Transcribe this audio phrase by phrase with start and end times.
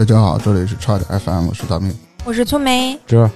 [0.00, 1.94] 大家好，这里是差点 FM，我是大明。
[2.24, 3.30] 我是粗梅，这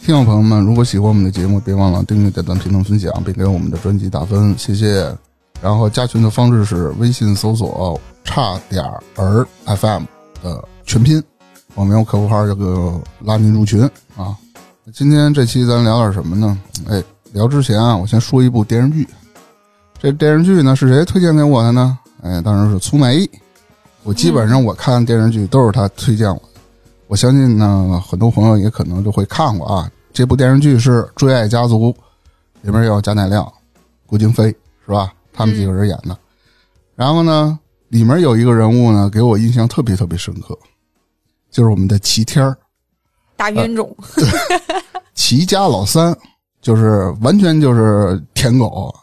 [0.00, 5.14] 听众朋友们，如果喜欢我们的节目，别忘了订阅、点赞、评论、分享，并给我们的专辑打分，谢谢。
[5.60, 8.82] 然后加群的方式是微信搜索“差点
[9.16, 10.04] 儿 FM”
[10.42, 11.22] 的全拼，
[11.74, 13.82] 我们有客服号这个拉您入群
[14.16, 14.34] 啊。
[14.94, 16.58] 今天这期咱聊点什么呢？
[16.88, 19.06] 哎，聊之前啊，我先说一部电视剧。
[20.00, 21.98] 这电视剧呢是谁推荐给我的呢？
[22.22, 23.28] 哎，当然是粗梅。
[24.06, 26.60] 我基本上我看电视剧都是他推荐我的。
[27.08, 29.90] 我相信呢，很多朋友也可能就会看过啊。
[30.12, 31.88] 这部电视剧是《追爱家族》，
[32.62, 33.52] 里面有贾乃亮、
[34.06, 34.44] 郭京飞，
[34.84, 35.12] 是吧？
[35.32, 36.16] 他们几个人演的。
[36.94, 40.56] 然后呢，里面有一个人物呢，给我印象特别特别深刻，
[41.50, 42.56] 就是我们的齐天儿，
[43.36, 43.94] 大冤种，
[45.14, 46.16] 齐家老三，
[46.62, 48.94] 就是完全就是舔狗，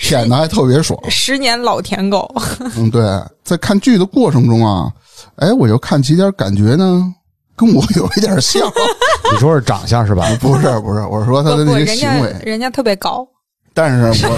[0.00, 0.98] 舔的还特别爽。
[1.08, 2.28] 十年老舔狗，
[2.76, 3.02] 嗯，对，
[3.44, 4.90] 在看剧的过程中啊，
[5.36, 7.14] 哎，我就看起点，感觉呢
[7.54, 8.62] 跟我有一点像。
[9.32, 10.26] 你说是长相是吧？
[10.40, 13.26] 不是不是，我说他的那些人家行为，人家特别高，
[13.74, 14.36] 但是我，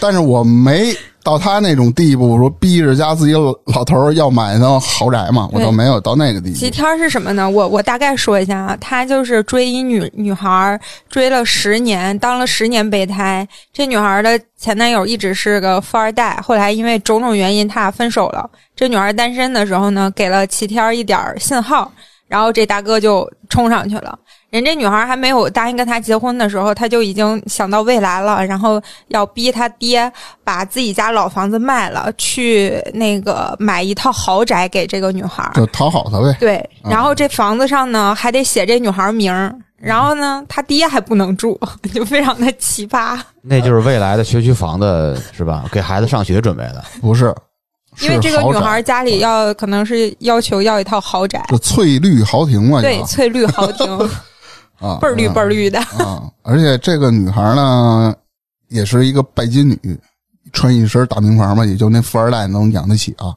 [0.00, 0.96] 但是我没
[1.28, 3.34] 到他那种地步，说逼着家自己
[3.66, 6.56] 老头儿要买那豪宅嘛，我倒没有到那个地步。
[6.56, 7.50] 齐天儿是什么呢？
[7.50, 13.46] 我我大概说一下啊，他就是追一女女孩儿，追了十年，当了十年备胎。
[13.74, 18.48] 这女孩儿的前男友一直是个富二代，后来因为种种原因，他俩分手了。
[18.74, 21.92] 这女孩儿单身的时候呢，给了齐天儿一点儿信号，
[22.26, 24.18] 然后这大哥就冲上去了。
[24.50, 30.10] 人这女孩还没有答应跟他结婚的时候，他就已经想到未来了，然后要逼他爹
[30.42, 35.52] 把自己家老房子卖了，去那个买一套豪宅给这个女孩儿。
[35.54, 36.34] 就讨好他呗。
[36.40, 41.60] 对，啊然后这房子上呢还得写这女孩名儿，然后呢他爹还不能住，
[41.92, 43.20] 就非常的奇葩。
[43.42, 45.66] 那就是未来的学区房的是吧？
[45.70, 46.82] 给孩子上学准备的。
[47.02, 47.34] 不是，
[48.00, 54.10] 因为这个女孩家里要可能是要求要一套豪宅，这翠绿豪庭嘛，对，翠绿豪庭，
[54.78, 55.78] 啊，倍儿绿倍儿绿的。
[55.80, 56.30] 啊！
[56.42, 58.14] 而且这个女孩呢，
[58.68, 59.98] 也是一个拜金女，
[60.52, 63.34] 穿一身大名牌嘛，也就那富二代能养得起啊。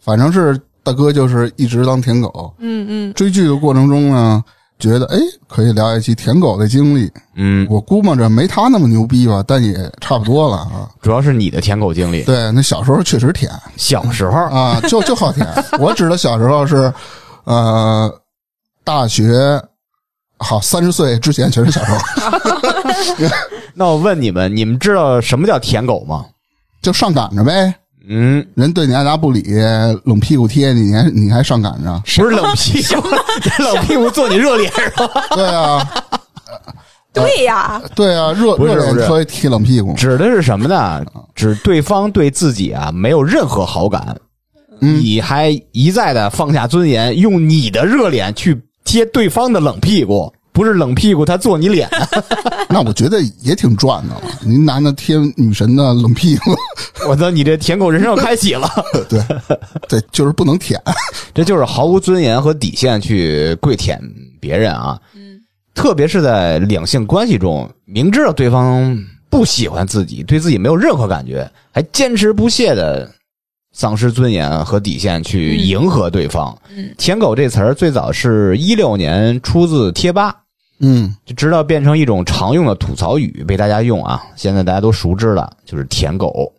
[0.00, 4.42] 反正是大哥就是一直当舔狗，嗯嗯，追剧的过程中呢，
[4.78, 7.10] 觉得哎可以聊一期舔狗的经历。
[7.34, 10.88] 嗯，我估摸着没他那么牛逼吧，但也差不多了啊。
[11.02, 12.22] 主要是你的舔狗经历。
[12.22, 15.46] 对，那小时候确实舔小时候，啊，就就好舔。
[15.78, 16.90] 我指的小时候是，
[17.44, 18.10] 呃，
[18.82, 19.60] 大学，
[20.38, 21.98] 好三十岁之前全是小时候，
[23.74, 26.24] 那我问你们，你们知道什么叫舔狗吗？
[26.80, 27.74] 就上赶着呗。
[28.10, 29.42] 嗯，人对你爱答不理，
[30.04, 32.02] 冷屁股贴你，你还你还上赶着？
[32.16, 33.02] 不是冷屁股，
[33.62, 35.10] 冷屁股坐你热脸上。
[35.36, 35.86] 对啊，
[37.12, 39.92] 对呀，对啊，热不是热脸不是贴贴冷屁股。
[39.94, 41.04] 指的是什么呢？
[41.34, 44.16] 指对方对自己啊没有任何好感，
[44.80, 51.86] 嗯你还一再的放下尊严，用你的热脸去贴对方的冷屁股，不是冷屁股他坐你脸。
[52.70, 54.22] 那我觉得也挺赚的了。
[54.42, 56.56] 您男的贴女神的冷屁股，
[57.06, 58.66] 我操，你这舔狗人生要开启了。
[59.10, 59.20] 对
[59.90, 60.80] 对，就是不能舔。
[61.34, 64.00] 这就是毫无尊严和底线去跪舔
[64.40, 64.98] 别人啊！
[65.14, 65.38] 嗯，
[65.74, 73.06] 特别是在两性关系中，明知道对方不喜欢自己，对自己没有任何感觉，还坚持不懈的
[73.78, 76.52] 丧失尊严和底线去嗯迎合对方。
[76.76, 80.34] 嗯舔狗这词儿最早是一六年出自贴吧，
[80.80, 86.52] 嗯就直到变成一种常用的吐槽语被大家用啊，现在大家都熟知了，就是舔狗。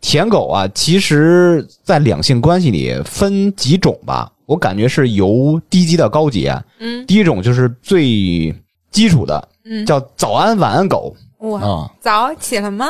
[0.00, 6.60] 舔狗啊，其实在两性关系里分几种吧，我感觉是由低级到高级啊。
[6.80, 8.52] 嗯第一种就是最
[8.90, 11.14] 基础的，嗯，叫早安晚安狗。
[11.38, 12.86] 哇，啊，早起了吗？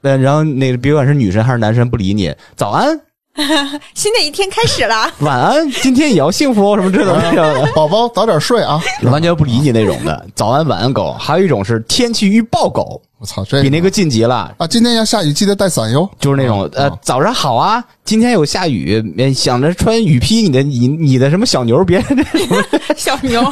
[0.00, 2.98] 呃，然后那个别管是女神还是男神不理你，早安
[3.94, 5.08] 新的一天开始了。
[5.20, 8.80] 晚安，今天也要幸福哦，什么这种的， 宝宝早点睡啊！
[9.04, 10.26] 完全不理你那种的。
[10.34, 14.52] 早安晚安狗，还有一种是天气预报狗，我操，这比那个晋级了。
[14.58, 16.08] 啊，今天要下雨，记得带伞哟。
[16.18, 22.02] 就是那种呃啊，早上好啊，今天有下雨，呃想着穿雨披你的你你的什么小牛，别
[22.96, 23.42] 小牛，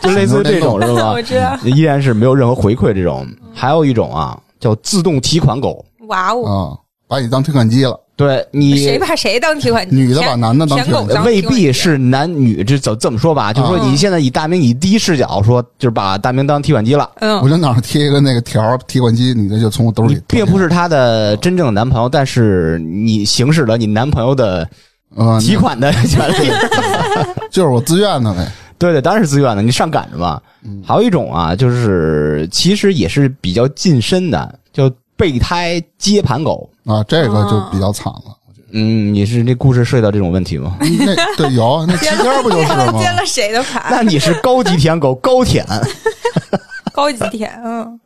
[0.00, 1.20] 就类似于这种是吧我？
[1.22, 1.58] 知道。
[1.64, 3.26] 依然是没有任何回馈这种。
[3.52, 6.56] 还有一种啊，叫自动提款狗，哇哦，啊，
[7.14, 7.98] 把你当提款机了。
[8.16, 9.96] 对你谁把谁当提款机？
[9.96, 13.52] 女的把男的当提款机未必是男女，这怎这么说吧？
[13.52, 17.10] 就是说嗯你现在以大明以第一视角说，就是把大明当提款机了。
[17.20, 20.20] 嗯我就脑上贴一个那个条儿，提款机，女的就从我兜里。
[20.28, 24.68] 并不是她的真正的男朋友，但是你行使了你男朋友的
[25.16, 26.48] 呃，提款的 权利。
[27.50, 28.46] 就是我自愿的呗。
[28.78, 30.40] 对对，当然是自愿的，你上赶着嘛。
[30.86, 36.70] 还有一种啊，就是其实也是比较近身的，叫备胎接盘狗。
[36.86, 38.36] 啊，这个就比较惨了。
[38.76, 40.76] 嗯，你是那故事涉及到这种问题吗？
[40.80, 42.92] 那对有那齐天不就是吗？
[43.00, 43.84] 接了谁的盘？
[43.88, 45.64] 那你是高级舔狗 高舔
[46.92, 48.00] 高级舔，嗯，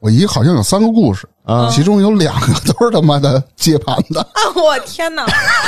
[0.00, 1.68] 我姨好像有三个故事，啊？
[1.70, 4.20] 其中有两个都是他妈的接盘的。
[4.20, 5.24] 啊，我天哪，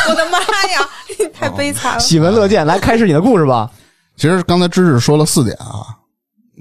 [0.08, 0.88] 我的妈呀，
[1.32, 2.00] 太悲惨了。
[2.00, 3.70] 喜闻乐见，来开始你的故事吧。
[4.16, 5.88] 其实刚才知识说了四点啊，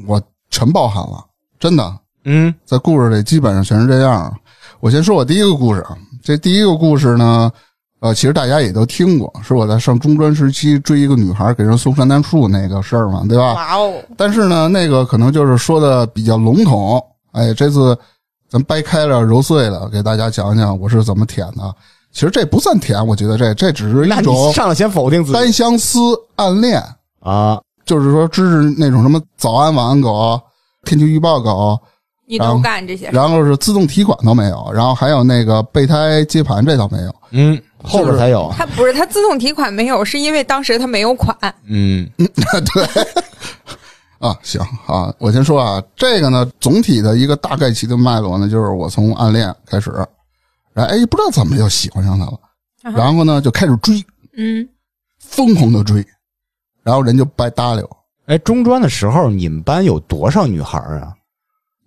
[0.08, 1.26] 我全包含了，
[1.60, 4.34] 真的，嗯在故事里基本上全是这样。
[4.80, 7.52] 我先说我第一个故事啊，这第一个故事呢，
[8.00, 13.54] 呃，其实大家也都听过，是我在上中专时期追一个女孩给人送圣诞树那个事儿嘛，对吧？
[13.54, 17.04] 哇哦，但是呢，那个可能就是说的比较笼统。
[17.32, 17.98] 哎，这次
[18.50, 21.74] 咱掰开了揉碎了，给大家讲讲我是怎么舔的。
[22.12, 26.00] 其实这不算舔，我觉得这这只是那你一种上来先否定自己单相思
[26.36, 26.82] 暗恋，
[27.20, 27.60] 啊？
[27.86, 30.40] 就是说支持那种什么早安晚安狗、
[30.84, 31.80] 天气预报狗，
[32.30, 33.12] 你都干这些事？
[33.14, 37.16] 然后是自动提款都没有，然后还有那个备胎接盘这倒没有。
[37.32, 38.54] 嗯，后边才有。
[38.56, 41.36] 他不是他自动提款没有，是因为当时他没有款。
[41.66, 42.84] 嗯 对
[44.20, 49.92] 啊，行啊，我先说啊，这个呢，总体的一个大概其的脉络呢，就是我从暗恋开始，
[50.74, 52.40] 然后哎，不知道怎么就喜欢上他了，
[52.84, 54.04] 啊然后呢就开始追，
[54.36, 54.68] 嗯，
[55.20, 56.06] 疯狂的追，
[56.84, 61.14] 然后人就白搭理我，哎，中专的时候你们班有多少女孩啊？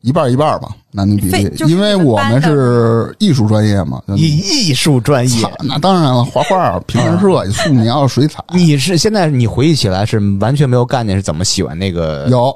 [0.02, 12.50] 一半一半吧，男女比例，因为我们是艺术专业嘛，就艺艺术专业，那当然了，画画、平面设计、素描、水彩你是现在你回忆起来是完全没有概念是怎么喜欢那个有，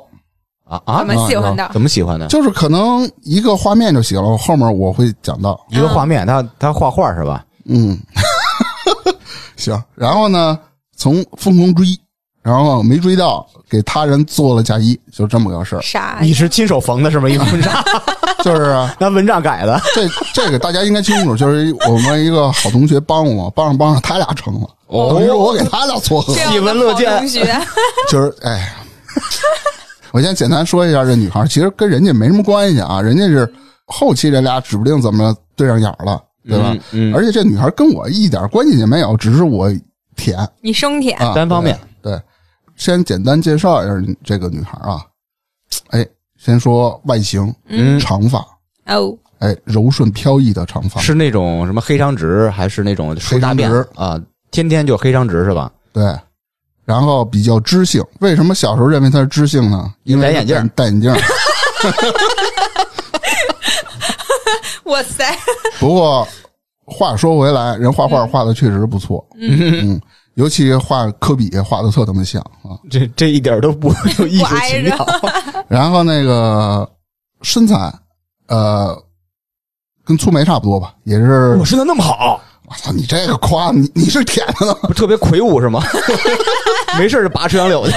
[0.64, 1.08] 啊啊怎？
[1.08, 1.70] 么喜欢的？
[1.72, 2.26] 怎么喜欢的？
[2.28, 5.60] 就是可能一个画面就行了，后面我会讲到。
[5.68, 7.44] 一个画面，他他画画是吧？
[7.66, 7.98] 嗯，
[9.56, 9.78] 行。
[9.94, 10.58] 然后呢，
[10.96, 11.86] 从疯狂追，
[12.44, 15.80] 然后没追到，给他人做了嫁衣，就这么个事儿。
[15.80, 16.18] 啥？
[16.20, 17.26] 你是亲手缝的是吗？
[17.26, 17.82] 一个蚊帐，
[18.44, 19.80] 就是啊那蚊帐改的。
[19.94, 27.44] 这这个大家应该清楚，就是我们一个好同学帮我，帮着帮着他俩成了，哦等于是我给他俩撮合喜闻乐见同学，
[28.12, 28.74] 就是哎，
[30.12, 33.50] 我先简单说一下这女孩，其实跟人家没什么关系啊，人家是
[33.86, 36.72] 后期这俩指不定怎么对上眼了，对吧？
[36.92, 39.72] 嗯嗯而且这女孩跟我一点关系也没有，只是我
[40.14, 42.12] 舔你生舔，啊，单方面对。
[42.12, 42.20] 对，
[42.76, 45.00] 先简单介绍一下这个女孩啊，
[45.90, 46.06] 哎，
[46.36, 47.98] 先说外形，嗯。
[48.00, 48.44] 长发，
[48.86, 53.86] 哦，哎，柔顺飘逸的长发，是那种什么黑长直，还是那种黑长直。
[53.94, 54.20] 啊？
[54.50, 55.70] 天天就黑长直是吧？
[55.92, 56.04] 对。
[56.84, 59.94] 然后比较知性，为什么小时候认为她是知性呢？
[60.02, 61.10] 因为戴眼镜戴眼镜。
[64.84, 65.24] 哇塞，
[65.80, 66.28] 不过
[66.84, 69.98] 话说回来，人画画画的确实不错，嗯，
[70.34, 72.78] 尤其画科比画的特他妈像啊。
[72.90, 73.88] 这这一点都不
[74.18, 75.06] 有艺术情调。
[75.68, 76.88] 然后那个
[77.42, 77.92] 身材，
[78.48, 78.96] 呃，
[80.04, 81.64] 跟粗眉差不多吧，也是我。
[81.64, 84.74] 身材那么好，我操，你这个夸你你是舔的呢？
[84.82, 85.82] 不 特别魁梧是吗？
[86.98, 87.92] 没事就拔垂杨柳去。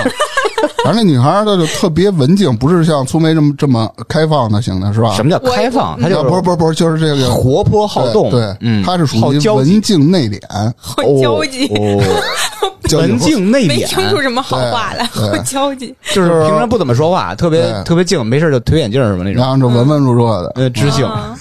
[0.83, 5.13] 反正那女孩儿她就特别文静，不是像粗梅这么这么开放的型的，是吧？
[5.15, 5.99] 什么叫开放？
[5.99, 6.09] 他啊？
[6.09, 8.29] 就是不是不是不是，就是这个活泼好动。
[8.31, 10.39] 对，对嗯，她是属于文静内敛，
[10.77, 11.67] 好交际，
[12.95, 15.93] 文静内没听出，什么好话来，好交际。
[16.13, 19.49] 就是平常不怎么说话，特别特别静，没事就推眼镜什么那种然。
[19.49, 20.51] 后就文文弱弱的。
[20.55, 21.05] 呃，知性。
[21.05, 21.35] 啊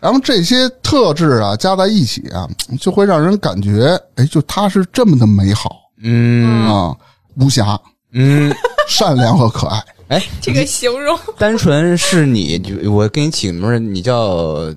[0.00, 2.48] 然后这些特质啊加在一起啊，
[2.80, 6.92] 就会让人感觉，哎，就她是这么的美好嗯啊，
[7.36, 7.78] 无瑕、
[8.12, 8.54] 嗯，
[8.88, 9.82] 善良和可爱。
[10.08, 14.72] 哎，这个形容， 单纯是你，就我给你起个名儿，你叫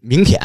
[0.00, 0.40] 明舔。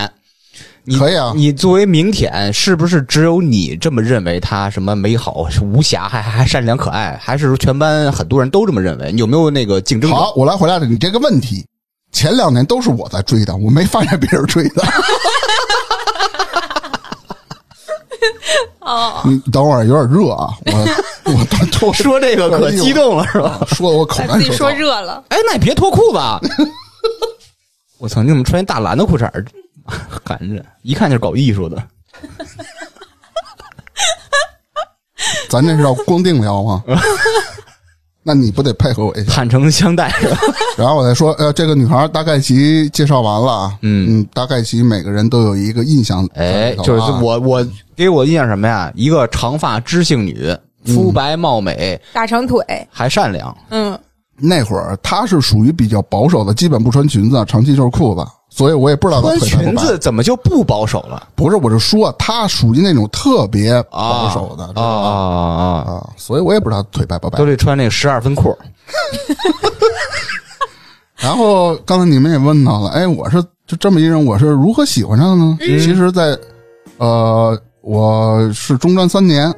[0.88, 9.12] 你可以啊你作为明舔，是不是只有你这么认为他什么美好、无瑕，还还善良可爱，还是说全班很多人都这么认为？
[9.12, 10.12] 你有没有那个竞争？
[10.12, 11.66] 好，我来回答你这个问题。
[12.12, 14.84] 前两年都是我在追的，我没发现别人追的。
[18.80, 23.60] 哦，你等会儿有点热啊，我 我脱说这个可激动了是吧？
[23.68, 24.86] 说的我口干自己说干舌燥。
[24.88, 25.24] 热了。
[25.30, 26.40] 哎，那你别脱裤子啊！
[27.98, 29.46] 我操，你怎么穿一大蓝的裤衩儿？
[30.26, 31.82] 寒碜，一看就是搞艺术的。
[35.50, 36.84] 咱这是要光腚聊吗？
[38.28, 39.32] 那你不得配合我一下？
[39.32, 40.12] 坦诚相待？
[40.76, 48.92] 然后我再说，呃，这个女孩大概其介绍完了啊，嗯嗯，大概其每个人都有一个印象在哎就是我我给我印象什么呀？
[48.96, 50.56] 一个长发知性女，
[50.88, 53.56] 肤白貌美，大长腿，还善良。
[53.70, 53.98] 嗯，
[54.38, 61.28] 那会儿她是属于比较保守的，基本不穿裙子，长期就是裤子，所以我也不知道她穿裙子怎么就不保守了？
[61.36, 64.84] 不是，我是说她属于那种特别保守的，知啊？
[64.84, 65.64] 啊啊！
[65.88, 67.46] 啊，所以我也不知道她腿白不白都。
[67.46, 68.58] 得穿那个十二分裤。
[71.18, 75.58] 然后刚才你们也问到了，哎，我是就这么一人，我是如何喜欢上的呢？
[75.62, 76.38] 其实，在
[76.98, 79.52] 呃，我是中专三年，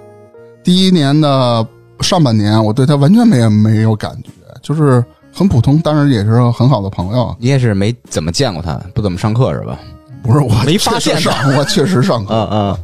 [0.63, 1.67] 第一年的
[1.99, 4.29] 上半年，我对他完全没没有感觉，
[4.67, 7.33] 就是很普通，但是也是很好的朋友。
[7.39, 9.79] 你也是没怎么见过他，不怎么上课是吧？
[10.21, 12.33] 不是我没发现上，我确实上课。
[12.33, 12.77] 嗯嗯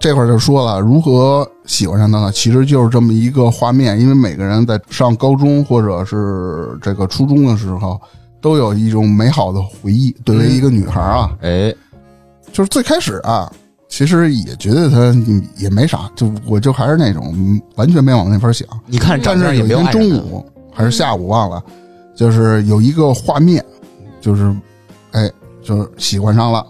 [0.00, 2.32] 这块儿就说了，如何喜欢上他呢？
[2.32, 8.00] 其实就是这么一个画面，因为每个人在上高中或者是这个初中的时候，
[8.40, 10.10] 都有一种美好的回忆。
[10.24, 11.72] 对于一个女孩啊，哎，
[12.52, 13.48] 就是最开始啊，
[13.88, 18.66] 其实也觉得他嗯也没啥，就我就还是那种嗯完全没往那边想。
[18.86, 21.62] 你看但是有一天中午还是下午忘了，
[22.16, 23.64] 就是有一个画面，
[24.20, 24.54] 就是
[25.12, 25.30] 哎，
[25.62, 26.64] 就是喜欢上了，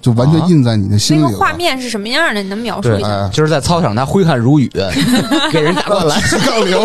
[0.00, 1.38] 就完全啊印在你的心那里了。
[1.38, 2.42] 个画面是什么样的？
[2.42, 3.08] 你能描述一下？
[3.08, 4.70] 哎，就是在操场，他挥汗如雨，
[5.52, 6.78] 给人打灌篮，杠铃。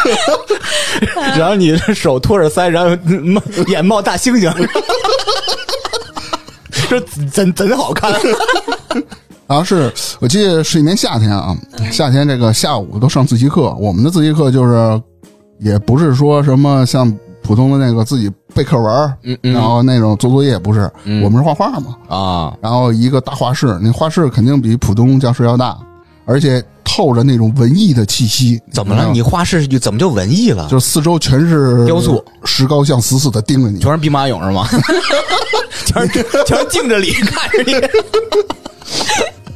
[1.36, 2.96] 然后你的手托着腮，然后
[3.68, 4.50] 眼冒大猩猩，
[6.88, 6.98] 这
[7.30, 8.12] 真真好看。
[9.50, 11.56] 然后是我记得是一年夏天啊，
[11.90, 15.02] 夏天这个下午都上自习课，我们的自习课就是
[15.58, 25.76] 也不是说什么像普通的那个自己背课文，嗯嗯然后那种做作业不是，嗯我们是画画嘛，啊，然后一个大画室，那画室肯定比普通教室要大，
[26.26, 28.56] 而且透着那种文艺的气息。
[28.72, 29.10] 怎么了？
[29.12, 30.68] 你画室就怎么就文艺了？
[30.70, 33.80] 就四周全是雕塑，石膏像死死的盯着你。
[33.80, 34.68] 全是兵马俑是吗？
[35.86, 37.74] 全是 全是敬着礼看着你。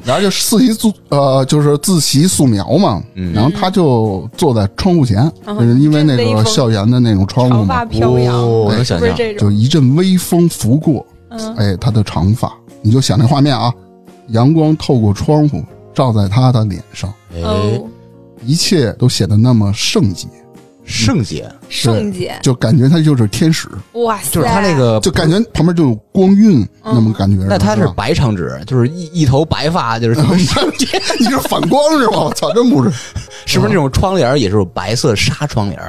[0.04, 3.32] 然后就自习素呃，就是自习素描嘛，嗯。
[3.32, 5.58] 然后他就坐在窗户前，嗯。
[5.58, 9.00] 就是因为那个校园的那种窗户嘛，飘扬，哦是能想象。
[9.00, 9.48] 不是这种？
[9.48, 13.72] 就一阵微风拂过，嗯，哎，他的长发，你就想那画面啊，
[14.28, 15.62] 阳光透过窗户
[15.94, 17.82] 照在他的脸上，哎，哦，
[18.44, 20.28] 一切都显得那么圣洁，
[20.84, 24.30] 圣洁圣洁，就感觉他就是天使，哇塞！
[24.30, 27.44] 就是他那个就感觉旁边就有光晕那么感觉。
[27.44, 30.86] 嗯那他是白长直，就是一一头白发，就是圣洁，
[31.18, 32.20] 你是反光是吧？
[32.20, 32.90] 我操，真不是，
[33.46, 35.80] 是不是那种窗帘也是白色纱窗帘？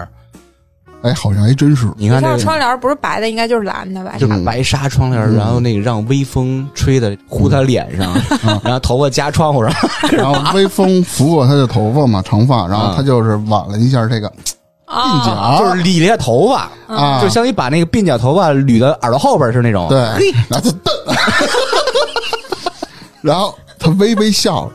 [1.01, 1.87] 哎，好像还真是。
[1.97, 4.15] 你看这个窗帘不是白的，应该就是蓝的吧？
[4.17, 8.11] 就是白纱窗帘，嗯然后那个让微风吹的呼他脸上，
[8.63, 9.71] 然后头发夹窗户上，
[10.11, 14.31] 然后微风拂过他的头发嘛，长发，然后他就是挽了一下这个
[14.95, 19.87] 鬓角，啊，就是理了一下头发，啊，就像你把那个鬓角头发捋到耳朵后边是那种。
[19.89, 19.97] 对，
[20.49, 20.93] 然后就瞪，
[23.21, 24.71] 然后他微微笑着，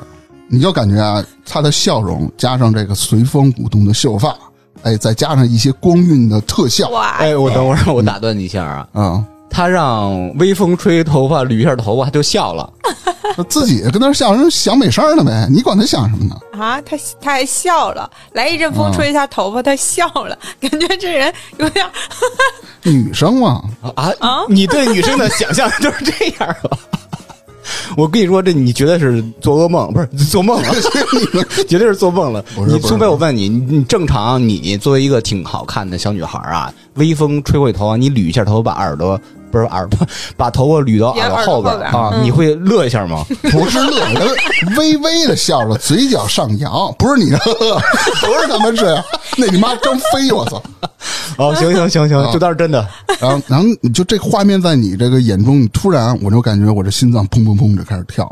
[0.49, 4.37] 你就感觉啊，他的笑容加上这个随风舞动的秀发，
[4.83, 12.73] 哎，再加上一些光晕的特效，哇，哎，我等会儿我打断你一下啊，啊、他让微风吹头发捋一下头发，他就笑了。
[13.37, 16.37] 他 自己跟那儿笑，人想美事儿呢呗，你管他想什么呢？
[16.59, 21.85] 啊，他他还笑了，来一阵风吹一下头发，他笑了，感觉这人有点
[22.83, 23.63] 女生嘛，
[23.95, 26.79] 啊啊你对女生的想象就是这样啊？
[27.97, 30.75] 我跟你说，这你绝对是做噩梦，不是做梦了，
[31.69, 32.45] 绝对是做梦了。
[32.67, 42.25] 你苏北，我问你，你你正常，你作为一个挺好看的小女孩啊，微风吹过你头发，你捋一下头发，把耳朵不是耳朵， 把头发捋到耳朵后边耳朵后边啊，嗯。
[42.25, 43.25] 你会乐一下吗？
[43.51, 44.29] 不是乐，人
[44.77, 49.05] 微微的笑着，嘴角上扬，不是你， 不是他妈这样，
[49.37, 50.63] 那你妈真飞，我操！
[51.37, 52.31] 哦，行行行行，啊。
[52.33, 52.87] 这倒是真的。
[53.21, 58.29] 然后，然后你就这画面在你这个眼中，你突然我就感觉我这心脏砰砰砰就开始跳，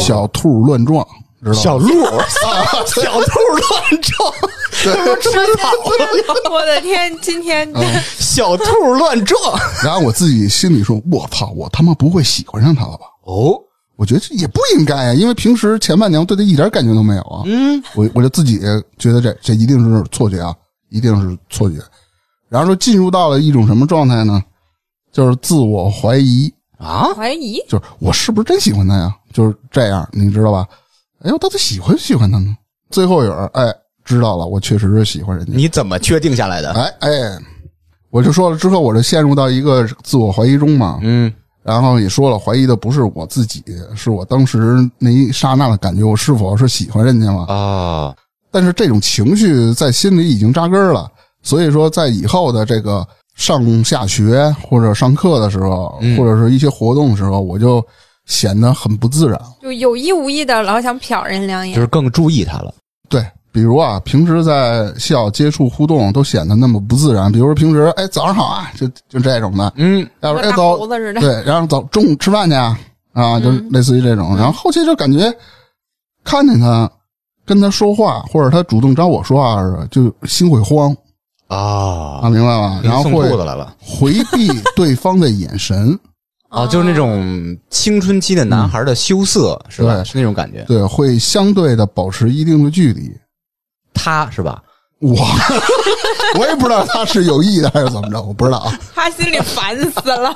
[0.00, 1.04] 小兔乱撞，
[1.44, 1.62] 知道吗？
[1.62, 2.04] 小鹿，
[2.86, 4.32] 小兔乱撞，
[4.82, 6.50] 这不吃草了？
[6.50, 7.82] 我的天，今天嗯
[8.18, 9.58] 小兔乱撞。
[9.82, 13.58] 然后我自己心里说：“我操，我他妈不会喜欢上他了吧哦，？”
[13.96, 17.42] 我觉得这也不应该啊，因为平时前半年我对他一点感觉都没有啊。
[17.46, 18.58] 嗯，我我就自己
[18.98, 20.52] 觉得这这一定是错觉啊，
[20.90, 21.76] 一定是错觉。
[22.48, 24.42] 然后说进入到了一种什么状态呢？
[25.12, 29.14] 就是自我怀疑，啊，怀疑就是我是不是真喜欢他呀？
[29.32, 30.66] 就是这样，你知道吧？
[31.24, 32.54] 哎，我到底喜欢不喜欢他呢？
[32.90, 33.64] 最后有人哎
[34.04, 35.52] 知道了，我确实是喜欢人家。
[35.54, 36.70] 你怎么确定下来的？
[36.72, 37.38] 哎哎，
[38.10, 40.98] 我就说了之后，我就陷入到一个自我怀疑中嘛。
[41.02, 43.64] 嗯，然后也说了，怀疑的不是我自己，
[43.96, 47.46] 是我当时那一刹那的感觉，我是否是喜欢人家嘛？
[47.46, 48.14] 啊，
[48.50, 51.10] 但是这种情绪在心里已经扎根儿了，
[51.42, 57.82] 所以说在以后的这个上下学或者上课的时候，嗯或者是一些活动的时候，我就
[58.26, 59.40] 显得很不自然。
[59.62, 62.74] 就有意无意的老想瞟人两眼，就是更注意他了。
[63.08, 67.30] 对，比如啊，平时在校接触互动都显得那么不自然。
[67.30, 69.72] 比如说平时，哎，早上好啊，就就这种的。
[69.76, 70.86] 嗯，要不哎走。
[70.86, 72.78] 对，然后走中午吃饭去啊，
[73.12, 74.36] 啊，就嗯类似于这种。
[74.36, 75.32] 然后后期就感觉
[76.24, 76.90] 看见他
[77.44, 80.96] 跟他说话，或者他主动找我说话似的，就心会慌
[81.46, 82.80] 啊，啊，明白吧？
[82.82, 83.76] 然后送会兔子来了。
[83.78, 85.96] 回避对方的眼神，
[86.54, 90.02] 哦，就是那种青春期的男孩的羞涩，是吧？
[90.04, 90.64] 是那种感觉。
[90.68, 93.10] 对，会相对的保持一定的距离。
[93.92, 94.62] 他是吧？
[95.00, 95.16] 我
[96.38, 98.78] 我也不知道他是有意的还是怎么着，我不知道啊。
[98.94, 100.32] 他心里烦死了。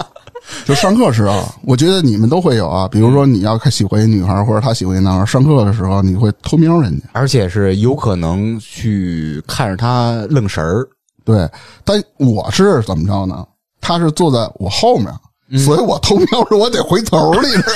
[0.65, 2.89] 就上课时候，我觉得你们都会有啊。
[2.89, 7.07] 比如说你要看喜欢一女孩，或者他喜欢一男孩，上课的时候你会偷瞄人家。
[7.13, 10.87] 而且是有可能去看着他愣神儿。
[11.25, 11.49] 对，
[11.85, 13.45] 但我是怎么着呢？
[13.81, 15.09] 他是坐在我后面，
[15.57, 17.73] 所以我偷瞄时我得回头，你知道？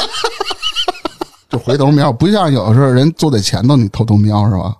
[1.48, 4.74] 就回头瞄，不像有的时候人坐在前头，你偷偷瞄是吧？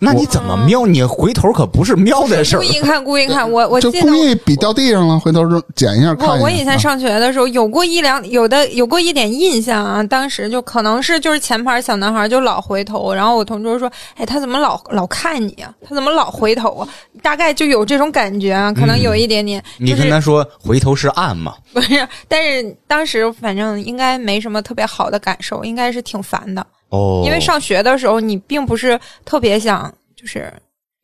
[0.00, 0.86] 那你怎么瞄？
[0.86, 2.64] 你回头可不是瞄的事儿故。
[2.64, 3.50] 意看，故意看。
[3.50, 6.34] 我我就记得故意比掉地上了，回头就捡一下看一下。
[6.34, 15.72] 我我以前啊上学的时候有过一两有的有过一点印象啊，当时就可能是就是前排小男孩就老回头，然后我同桌说：“哎，他怎么老老看你啊？
[15.86, 16.88] 他怎么老回头啊？”
[17.22, 19.62] 大概就有这种感觉啊，可能有一点点。
[19.78, 21.54] 你就是跟他说回头是岸嘛？
[21.72, 26.64] 不是，但是当时反正应该没什么特别好的感受，应该是挺烦的。
[26.92, 30.52] 哦，因为上学的时候，你并不是特别想，就是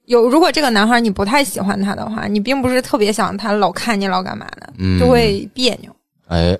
[0.05, 5.01] 有如果这个男孩你不太喜欢他的话，你并不是特别想他老看你老干嘛的，嗯。
[5.01, 5.91] 就会别扭。
[6.27, 6.57] 哎，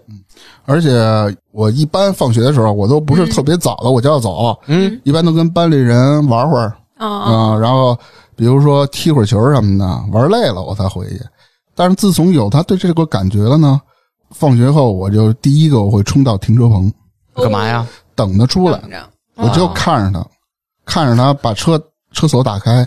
[0.65, 0.91] 而且
[1.53, 6.75] 我一般放学的时候，我都不是特别早的，我就要走，嗯，一般都跟班里人玩会儿。
[6.97, 7.97] 啊、啊、然后
[8.35, 11.21] 比如说踢会儿球什么的，玩累了我才回去。
[11.77, 13.79] 但是自从有他对这个感觉了呢，
[14.31, 16.91] 放学后我就第一个我会冲到停车棚。
[17.35, 17.87] 干嘛呀？
[18.17, 19.09] 等他出来，等着。
[19.39, 20.27] 我就看着他，
[20.85, 21.81] 看着他把车
[22.13, 22.87] 车锁打开，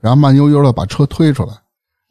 [0.00, 1.52] 然后慢悠悠的把车推出来，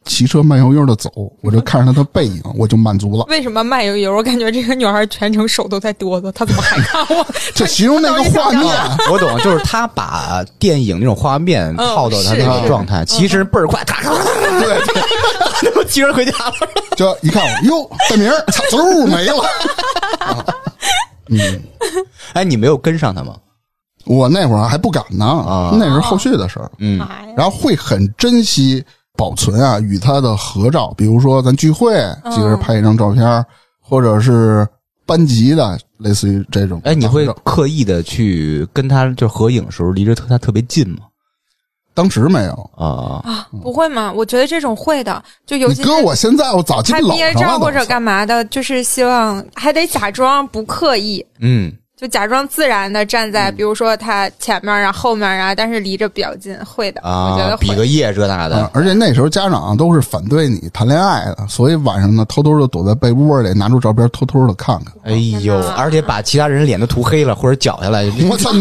[0.06, 1.10] 骑车慢悠悠的走，
[1.42, 3.26] 我就看着他的背影，我就满足了。
[3.28, 4.16] 为什么慢悠悠？
[4.16, 7.26] 我感觉这个女孩全程手都在哆嗦，她怎么还看我？
[7.54, 8.64] 就形容那个画面，
[9.12, 14.82] 我懂，就是他把电影那种画面套到他那个状态，其实倍儿快，咔咔咔咔，对，
[15.64, 16.54] 那不骑车回家了。
[16.96, 18.32] 就一看我，哟，大明
[18.72, 19.44] 嗖没了。
[20.20, 20.46] 啊
[21.28, 21.60] 嗯，
[22.34, 23.36] 哎，你没有跟上他吗？
[24.06, 26.72] 我那会儿还不敢呢，啊那是后续的事儿。
[26.78, 27.00] 嗯！
[27.36, 28.84] 然后会很珍惜
[29.18, 31.94] 保存啊与他的合照，比如说咱聚会
[32.32, 33.46] 几个人拍一张照片，
[33.82, 34.68] 或者是
[35.06, 36.82] 班级的，类似于这种。
[36.84, 41.00] 哎，你会刻意的去跟他就合影的时候离着他特别近吗？
[41.94, 44.12] 当时没有，啊，啊，不会吗？
[44.12, 51.72] 我觉得这种会的，就尤你其是搁我现在我早鸡巴搂拍毕业上了都照或者干嘛的，就是希望还得假装不刻意，嗯，
[52.06, 57.66] 就假装自然的站在，嗯比如说他前面啊、后面啊，但是离着比较近，会的，我觉啊得，会。
[57.68, 64.94] 比个耶这那啊的，而且那时候家长都是反对你谈恋爱的，所以晚上呢偷偷的躲在被窝里，拿出照片偷偷的看看。
[65.04, 68.52] 哎呦而且把其他人脸都涂黑了或者绞下来，我操，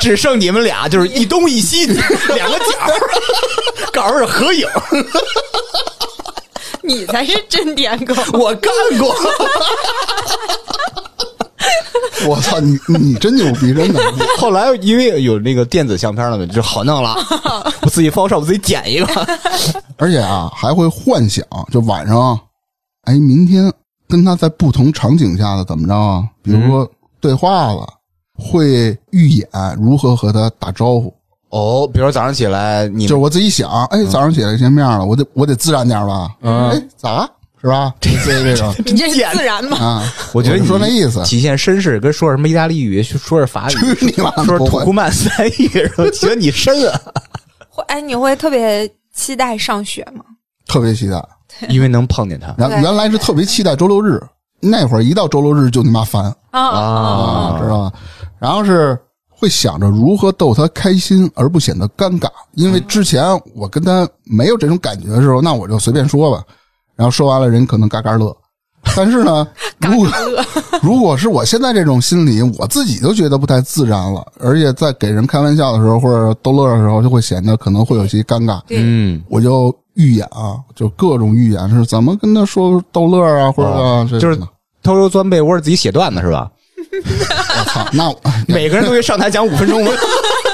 [0.00, 1.86] 只剩你们俩，就是一东一西
[2.34, 2.64] 两个角，
[3.92, 4.66] 告诉是合影，
[6.82, 8.12] 你才是真点狗。
[8.32, 9.14] 我干过。
[12.28, 14.00] 我操你你真牛逼，真的。
[14.38, 17.14] 后来因为有那个电子相片了嘛，就好弄了。
[17.82, 19.06] 我自己 Photoshop 我自己剪一个。
[19.96, 22.38] 而且啊，还会幻想，就晚上，
[23.04, 23.72] 哎，明天
[24.08, 26.22] 跟他在不同场景下的怎么着啊？
[26.42, 26.88] 比如说
[27.20, 27.86] 对话了，
[28.38, 29.48] 会预演
[29.78, 31.12] 如何和他打招呼。
[31.50, 36.30] 哦，比如说早上起来，你就是我自己想，哎，早上起来见面了，我得我得自然点吧。
[36.42, 37.28] 嗯哎，咋了？
[37.62, 37.94] 是吧？
[38.00, 39.78] 这这这种你这是自然嘛？
[39.78, 41.22] 啊，我觉得你说那意思。
[41.24, 47.00] 体现绅士，跟说什么意大利语，说是法语，你妈说土库曼斯坦语，我觉得你深啊，
[47.70, 50.24] 会哎，你会特别期待上学吗？
[50.66, 51.22] 特别期待。
[51.68, 54.18] 因为能碰见他然后原来是特别期待周六日，
[54.58, 57.92] 那会儿一到周六日就他妈烦啊啊，知道吧？
[58.38, 58.98] 然后是
[59.28, 63.22] 会想着如何逗他开心而不显得尴尬，因为之前
[63.54, 66.42] 我跟他没有这种感觉的时候，那我就随便说吧，
[66.96, 68.36] 然后说完了人可能嘎嘎乐。
[68.96, 69.46] 但是呢，
[69.78, 70.08] 如果
[70.82, 78.60] 如果是我现在这种心理，我自己都觉得不太自然了，而且在给人开玩笑的时候或者逗乐的时候，就会显得可能会有些尴尬。
[78.70, 84.36] 嗯，我就预演啊，就各种预演是怎么跟他说逗乐啊，或者啊，这就是
[84.82, 86.50] 偷偷钻被窝自己写段子是吧？
[86.92, 88.12] 我操，那
[88.48, 89.92] 每个人都会上台讲五分钟吗？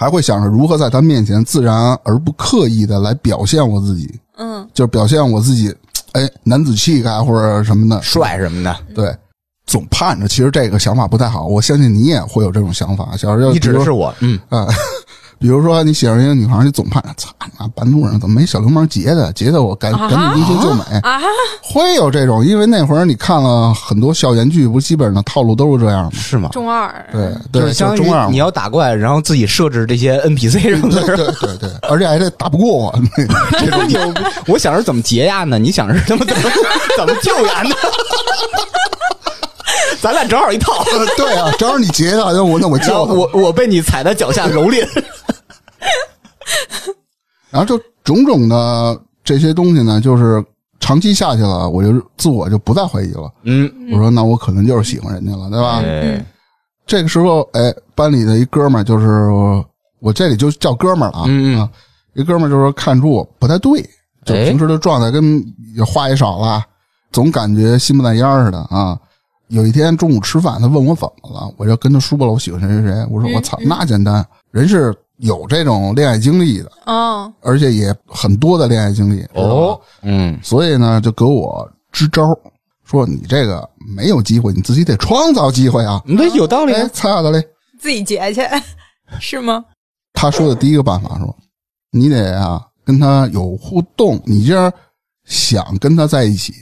[0.00, 5.76] 还会想着如何在他面前自然而不刻意的来表现我自己，嗯，就是表现我自己，
[6.12, 8.00] 哎，男子气概或者什么的。
[8.00, 9.14] 帅什么的，对，
[9.66, 11.46] 总盼着，其实这个想法不太好。
[11.46, 13.14] 我相信你也会有这种想法。
[13.14, 14.66] 小时候，你指的是我，嗯，啊，
[15.40, 19.32] 比如说你喜欢一个女孩，你总盼着，操，那半路上怎么没小流氓劫的？
[19.32, 21.18] 劫的我赶啊赶紧英雄救美，啊，
[21.62, 26.10] 会有这种，因为那会儿你看了很多校园剧，不基本上套路都是这样吗？
[26.12, 26.50] 是吗？
[26.52, 31.16] 中二，对对，是相当中二你要打怪，然后自己设置这些 NPC 什么对的。
[31.16, 33.00] 对对对，而且还得打不过我，
[33.58, 33.98] 这种牛！
[34.46, 35.58] 我想是怎么劫呀呢？
[35.58, 36.50] 你想是他妈怎么
[36.98, 37.74] 怎么救援呢？
[40.02, 40.84] 咱俩正好一套。
[41.16, 44.86] 对啊，正好你劫他，那我那我救，我我被你踩在脚下蹂躏。
[47.50, 50.44] 然后就种种的这些东西呢，就是
[50.78, 53.30] 长期下去了，我就自我就不再怀疑了。
[53.42, 55.82] 嗯，我说那我可能就是喜欢人家了，对吧？
[55.84, 56.24] 哎，
[56.86, 59.28] 这个时候，哎，班里的一哥们儿，就是
[60.00, 61.68] 我这里就叫哥们儿了啊，嗯嗯啊，
[62.14, 63.82] 一哥们儿就说看出我不太对，
[64.24, 65.42] 就哎平时的状态跟
[65.76, 66.64] 也话也少了，
[67.12, 68.98] 总感觉心不在焉似的啊。
[69.48, 73.06] 有一天中午吃饭，他问我怎么了，我就跟他说了我喜欢谁谁谁。
[73.10, 79.22] 我说我操，那简单，人是有这种恋爱经历的，嗯，而且也很多的恋爱经历。
[79.34, 82.38] 哦，嗯，所以呢，就给我支招儿，
[82.84, 86.02] 说你这个没有机会，你自己得创造机会啊。
[86.04, 86.90] 你这有道理哎，啊。
[86.92, 87.42] 擦的嘞。
[87.78, 88.42] 自己结去，
[89.20, 89.64] 是吗？
[90.12, 91.34] 他说的第一个办法说，
[91.90, 94.72] 你得啊跟他有互动，你这样
[95.24, 96.52] 想跟他在一起，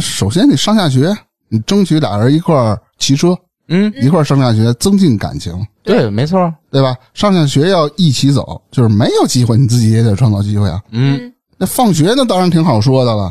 [0.00, 1.14] 首先你上下学，
[1.48, 3.36] 你争取俩人一块儿骑车，
[3.68, 6.52] 嗯，一块儿上下学，增进感情，对，没错。
[6.70, 6.96] 对吧？
[7.12, 10.80] 上下学要一起走，就是没有机会，你自己也得创造机会啊。
[10.90, 13.30] 嗯，那放学那当然挺好说的了，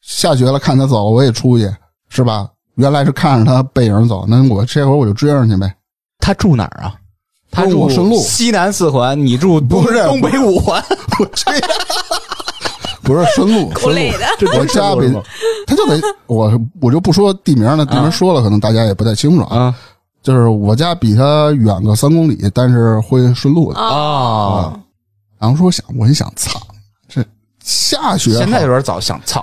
[0.00, 1.70] 下学了看他走，我也出去，
[2.08, 2.48] 是吧？
[2.76, 5.72] 原来是看着他背影走，那我这会儿我就追上去呗。
[6.18, 6.94] 他住哪儿啊？
[7.50, 10.82] 他住五顺路西南四环，你住东不是东北五环。
[11.18, 11.50] 我 这
[13.02, 14.26] 不是顺路，顺路够累的。
[14.58, 15.10] 我家比
[15.66, 19.58] 他就得我我就不说地名了，地名说了可能大家也不太清楚啊。
[19.58, 19.74] 啊
[20.22, 23.80] 就是我家比他远个三公里，但是会顺路的。
[23.80, 24.78] 啊！
[25.38, 26.60] 然后说想我一想，操，
[27.08, 27.24] 这
[27.62, 29.42] 下学现在有点早，想操，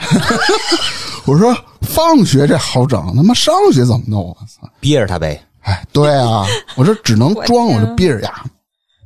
[1.25, 4.21] 我说放学这好整，他妈上学怎么弄？
[4.21, 4.69] 我操！
[4.79, 5.41] 憋着他呗。
[5.61, 8.43] 哎，对啊，我这只能装，我就憋着呀。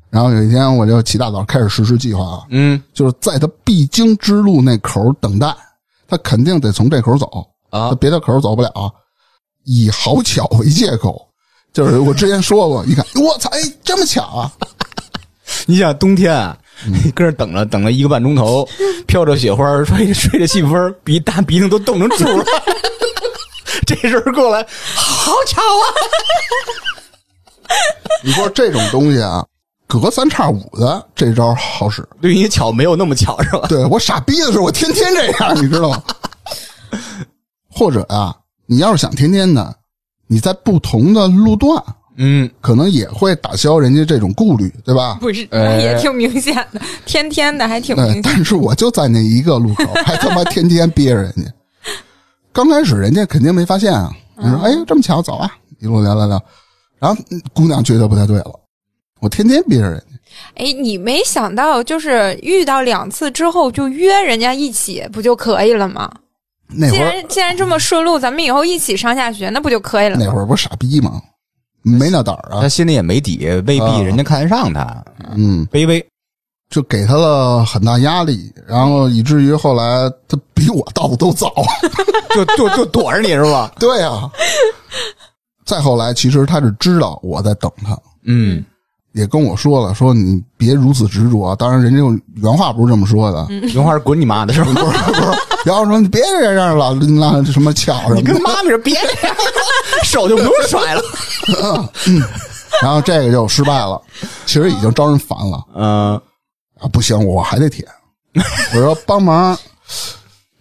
[0.09, 5.55] 然后有一天，我就起大早开始实施计划啊，嗯就是在他必经之路那口等待，
[6.07, 8.71] 他肯定得从这口走，啊他，别的口走不了，
[9.65, 11.28] 以好巧为借口。
[11.73, 14.51] 就是我之前说过，一看，我操，哎，这么巧啊！
[15.65, 18.67] 你想冬天啊，你搁这等了等了一个半钟头，
[19.07, 22.45] 飘着雪花，吹着吹着细风，鼻大鼻涕都冻成柱了。
[23.85, 25.85] 这时候过来，好巧啊！
[28.23, 29.45] 你说这种东西啊，
[29.87, 32.07] 隔三差五的这招好使。
[32.21, 33.67] 对你巧没有那么巧是吧？
[33.67, 36.03] 对我傻逼的时候，我天天这样，你知道吗？
[37.71, 39.75] 或者啊，你要是想天天的，
[40.31, 41.83] 你在不同的路段，
[42.17, 45.17] 嗯，可能也会打消人家这种顾虑，对吧？
[45.19, 48.21] 不是，哎也挺明显的，天天的还挺明对，显。
[48.21, 51.43] 但是我就在那一个路口，还他妈天天憋着人家。
[52.53, 56.39] 刚开始人家肯定没发现啊，你说哎这么巧，走啊，一路聊聊聊，
[56.99, 58.59] 然后嗯姑娘觉得不太对了，
[59.19, 60.05] 我天天憋着人家，
[60.55, 66.11] 哎，你没想到，就是遇到两次之后就约人家一起，不就可以了吗？
[66.69, 70.23] 既那会儿然既然这么顺路，咱们以后一起上下学，那不就可以了吗？
[70.25, 71.21] 那会儿不是傻逼吗？
[71.81, 75.03] 没那胆儿啊他，心里也没底，未必人家看得上他，
[75.35, 76.05] 嗯，卑微。
[76.69, 81.51] 就给他了很大压力，然后以至于后来他比我到的都早。
[82.35, 83.71] 就就就躲着你是吧？
[83.79, 84.29] 对啊，
[85.65, 88.63] 再后来其实他是知道我在等他，嗯，
[89.13, 91.55] 也跟我说了，说你别如此执着。
[91.55, 94.71] 当然，人家原话不是这么说的，原话是滚你妈的是吧？
[94.73, 98.55] 不是不是，然后说你别这样了，那什么巧什么你跟妈。
[98.55, 99.35] 妈咪说别这样，
[100.03, 101.01] 手就不用甩了。
[102.81, 103.99] 然后这个就失败了，
[104.45, 106.13] 其实已经招人烦了嗯
[106.79, 106.87] 啊！
[106.93, 107.85] 不行，我还得舔。
[108.73, 109.57] 我说帮忙，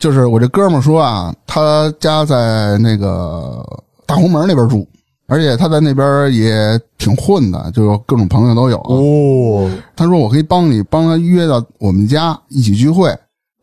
[0.01, 3.63] 就是我这哥们儿说啊，他家在那个
[4.07, 4.89] 大红门那边住，
[5.29, 8.79] 而且他在那边也挺混的，就是各种朋友都有。
[8.79, 13.15] 哦，他说我可以帮你帮他约到我们家一起聚会，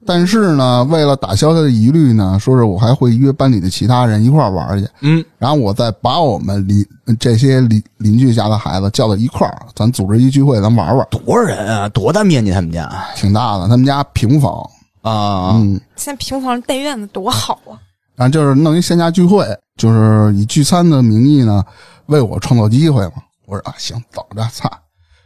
[0.05, 6.85] 但是呢，为了打消他的疑虑呢，说是我还会约班里的其他人一块儿玩去，嗯，然后我再把我们邻
[7.19, 11.89] 这些邻邻居家的孩子叫到一块儿，咱组织一聚会，咱玩玩，多少人啊？
[11.89, 12.51] 多大面积？
[12.51, 13.67] 他们家挺大的。
[13.67, 14.53] 他们家平房，
[15.01, 15.53] 啊？
[15.55, 17.73] 嗯，现在平房带院子多好啊！
[18.15, 19.45] 然后就是弄一线下聚会，
[19.77, 21.63] 就是以聚餐的名义呢，
[22.07, 23.13] 为我创造机会嘛。
[23.45, 24.71] 我说啊，行，走着，操。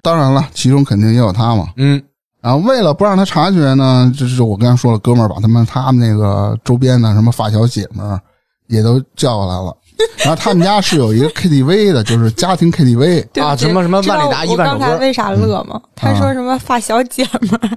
[0.02, 1.68] 当然了，其中肯定也有他嘛。
[1.78, 2.02] 嗯
[2.42, 8.18] 然后为了不让他察觉呢，就是我刚才说了，哥们儿把他们他们那个周边的什么发小姐们儿
[8.68, 9.76] 也都叫过来了，
[10.24, 13.42] 然后他们家是有一个 KTV 的，就是家庭 KTV。
[13.44, 15.82] 啊什么什么万里达一我万首歌刚才为啥乐吗？
[15.96, 17.70] 他说什么发小姐们儿，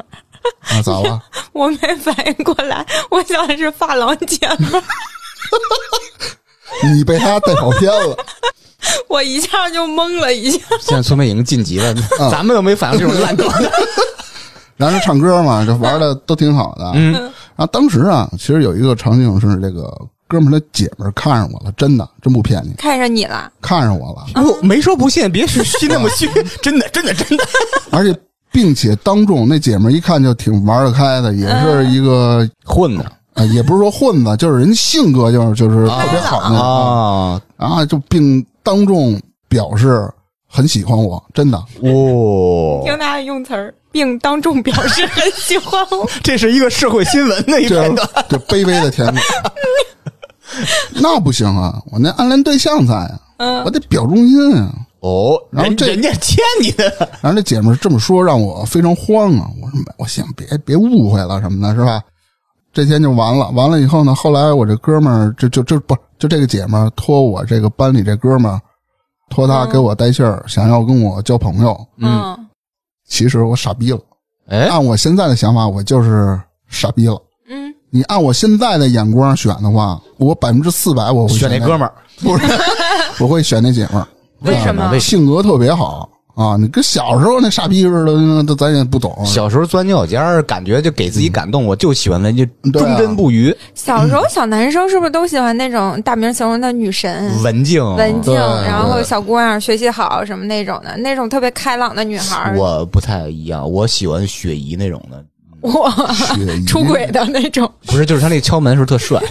[0.61, 1.23] 啊，咋了？
[1.53, 4.83] 我没反应过来，我想的是发廊姐们儿，
[6.95, 8.17] 你被他带跑偏了。
[9.09, 10.59] 我一下就懵了一下。
[10.81, 11.95] 现在村民已经晋级了，
[12.31, 13.49] 咱们又没反应这种烂梗。
[14.77, 16.91] 然后就唱歌嘛，这玩的都挺好的。
[16.95, 19.95] 嗯，然后当时啊，其实有一个场景是这个
[20.27, 26.29] 哥们儿的姐们儿看上我了，真的，真不骗你，看上你了，看上我了，我没说不信，别虚那么虚，
[26.61, 27.45] 真的真的真的。
[27.93, 28.19] 而且
[28.53, 40.09] 并且当众那姐们儿一看就挺玩得开的，也是一个混的啊，也不是说混子， 就是人性格就是就是特别好那种啊，然后就并当众表示
[40.47, 41.57] 很喜欢我，真的。
[41.81, 46.07] 哦，听他的用词儿，并当众表示很喜欢我。
[46.23, 48.09] 这是一个社会新闻的一这片段。
[48.29, 49.21] 这卑微的甜蜜，
[51.01, 51.81] 那不行啊！
[51.87, 54.71] 我那暗恋对象在啊，嗯我得表忠心啊。
[55.03, 56.85] 哦，然后这人家欠你的，
[57.21, 59.51] 然后这姐们儿这么说，让我非常慌啊！
[59.61, 62.01] 我说没，我想别别误会了什么的，是吧？
[62.73, 68.61] 这天就完了，完了以后呢，后来我这哥们儿就就就不就这个姐们儿托我这个班里这哥们儿
[69.29, 71.79] 托他给我带信儿，想要跟我交朋友。
[71.99, 72.39] 嗯，
[73.09, 73.99] 其实我傻逼了，
[74.49, 77.21] 哎，按我现在的想法，我就是傻逼了。
[77.51, 82.47] 嗯，你按我现在的眼光选的话，我百分之四百我会那选那哥们儿，不是，
[83.21, 84.09] 我会选那姐们儿，
[84.45, 86.57] 为什么性格特别好啊！
[86.59, 89.15] 你跟小时候那傻逼似的，那咱也不懂。
[89.25, 97.31] 小时候钻牛角尖儿，感觉就给自己感动，我就喜欢那就对啊忠贞不渝、小时候小男生是不是都喜欢那种大名形容的女神？
[97.43, 97.85] 文静。
[97.97, 105.23] 文静，然后小姑娘学习好什么那种的，那种特别开朗的女孩，我不太一样，我喜欢雪姨那种的，
[105.69, 107.71] 哇，雪姨出轨的那种。
[107.87, 109.21] 不是，就是他那个敲门时候特帅。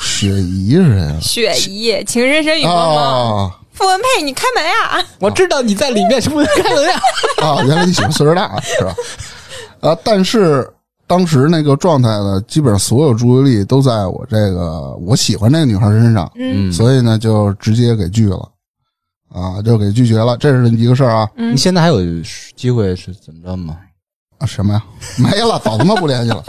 [0.00, 1.18] 雪姨是谁啊？
[1.20, 5.04] 雪姨，《情深深雨蒙蒙》啊傅文佩，你开门呀！
[5.18, 7.00] 我知道你在里面，是不是开门呀？
[7.42, 7.62] 啊！
[7.64, 8.94] 原来你喜欢岁数大是吧？
[9.80, 10.68] 啊，但是
[11.06, 18.48] 当时那个状态呢，基本上所有注意力都在我这个我喜欢那个女孩身上，嗯所以呢，就直接给拒了，
[19.32, 20.36] 啊，就给拒绝了。
[20.36, 21.28] 这是一个事儿啊。
[21.36, 21.98] 嗯你现在还有
[22.54, 23.76] 机会是怎么着吗？
[24.38, 24.84] 啊什么呀？
[25.18, 26.44] 没了，早他妈不联系了。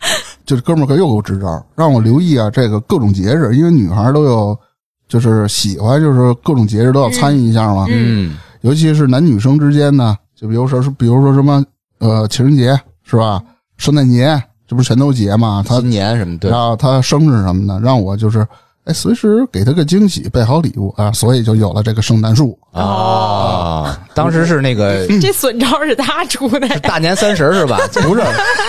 [0.46, 4.58] 就是哥们儿可又给我支招，让我留意啊，这个各种节日，因为女孩都有，
[5.08, 7.86] 就是喜欢，就是各种节日都要参与一下嘛。
[7.88, 11.64] 嗯，尤其是男女生之间呢，就比如说是，比如说什么
[11.98, 13.42] 呃情人节是吧？
[13.78, 15.64] 圣诞节，这不是全都节嘛？
[15.66, 18.46] 他新年什么的然，后他生日什么的，让我就是
[18.84, 22.58] 哎随时给他个惊喜，备好礼物啊，所以就有了这个圣诞树。
[22.78, 26.76] 啊，当时是那个 这损招是他出的呀。
[26.82, 27.78] 大年三十是吧？
[28.02, 28.22] 不是，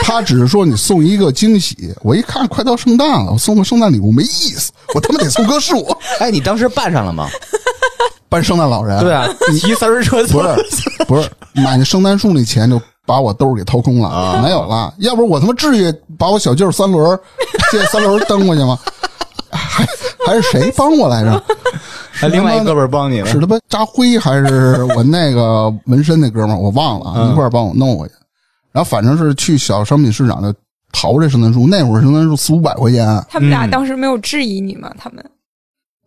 [0.04, 1.94] 他只是说你送一个惊喜。
[2.02, 5.86] 我一看快到圣诞了，我送个圣诞礼物没意思，我他妈得送棵树，
[6.20, 7.30] 哎，你当时办上了吗？
[8.30, 9.00] 办圣诞老人。
[9.00, 10.48] 对，啊，你骑三轮车不是
[11.08, 14.94] 不是买那圣诞树那钱就把我兜儿给掏空了，啊没有了。
[15.00, 17.20] 要不我他妈至于把我小舅三轮儿
[17.72, 18.78] 借三轮蹬过去吗？
[19.52, 19.84] 还
[20.24, 21.44] 还是谁帮我来着？
[22.20, 26.60] 还另外一哥们儿帮你了是他妈扎灰还是我那个纹身那哥们儿？
[26.60, 28.14] 我忘了一块儿帮我弄回去。
[28.72, 30.54] 然后反正是去小商品市场就
[30.92, 33.08] 淘这圣诞树，那会儿圣诞树四五百块钱。
[33.30, 34.92] 他们俩嗯当时没有质疑你吗？
[34.98, 35.24] 他们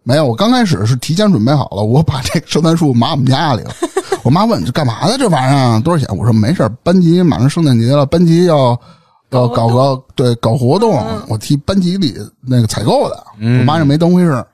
[0.05, 3.71] 没有，我刚开始是提前准备好了，我把这个圣诞树码我们家里了。
[4.23, 6.17] 我妈问这干嘛呢这玩意儿多少钱？
[6.17, 8.79] 我说没事儿班级马上圣诞节了，班级要
[9.31, 13.25] 要搞个对搞活动，我替班级里那个采购的。
[13.39, 14.47] 嗯我妈就没当回事儿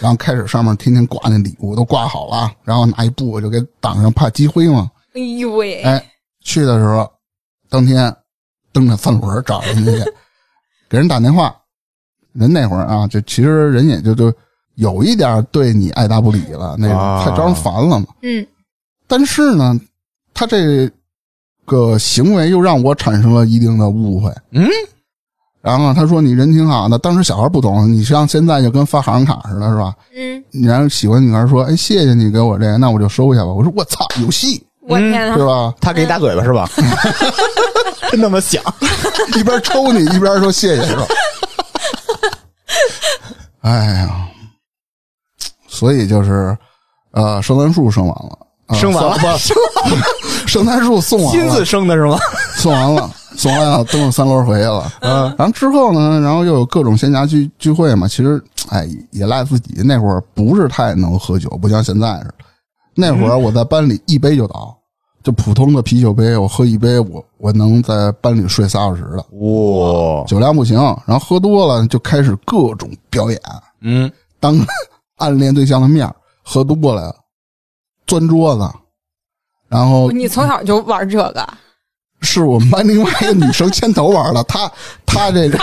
[0.00, 4.90] 然后开始上面天天挂那礼物都挂好了，然后拿一布就给挡上，怕积灰嘛。
[5.14, 6.04] 哎呦喂，哎，
[6.40, 7.10] 去的时候
[7.68, 8.14] 当天
[8.72, 10.12] 蹬着三轮找人家去，
[10.88, 11.54] 给人打电话，
[12.32, 14.32] 人那会儿啊，就其实人也就就
[14.74, 18.06] 有一点对你爱答不理了，那种啊太招人烦了嘛。
[18.22, 18.46] 嗯
[19.06, 19.78] 但是呢，
[20.32, 20.90] 他这
[21.66, 24.32] 个行为又让我产生了一定的误会。
[24.50, 24.66] 嗯，
[25.64, 29.94] 然后他说你人挺好的，当时小孩不懂，你像现在就跟发行卡似的，是吧？
[30.14, 33.46] 嗯，然后喜欢女孩说，哎，谢谢你给我这个，那我就收下吧。
[33.46, 35.72] 我说我操，有戏我天呐，是吧？
[35.80, 36.68] 他给你打嘴巴是吧？
[38.10, 38.62] 真 那么想？
[39.36, 41.06] 一边抽你一边说谢谢是吧？
[43.62, 44.28] 哎呀，
[45.66, 46.54] 所以就是
[47.12, 49.16] 呃，圣诞树生完了，呃生完了
[50.46, 52.18] 圣诞树送完了亲自，生的是吗？
[52.56, 54.92] 送完了，送完了，蹬着三轮回去了。
[55.00, 58.06] 嗯，然后之后呢，然后又有各种闲暇聚聚会嘛。
[58.08, 62.34] 其实，哎，也赖自己那会儿不是太能喝酒，不像现在似的。
[62.94, 64.76] 那会儿我在班里一杯就倒，
[65.22, 69.24] 就普通的啤酒杯，我喝一杯，我我能在班里睡仨小时的。
[69.38, 73.40] 哇，酒量不行，然后喝多了就开始各种表演，
[73.80, 74.56] 嗯，当
[75.18, 76.08] 暗恋对象的面
[76.42, 77.14] 喝多了，
[78.06, 78.68] 钻桌子，
[79.68, 81.48] 然后你从小就玩这个，
[82.24, 84.70] 是我们班另外一个女生牵头玩的，她
[85.06, 85.58] 她这个。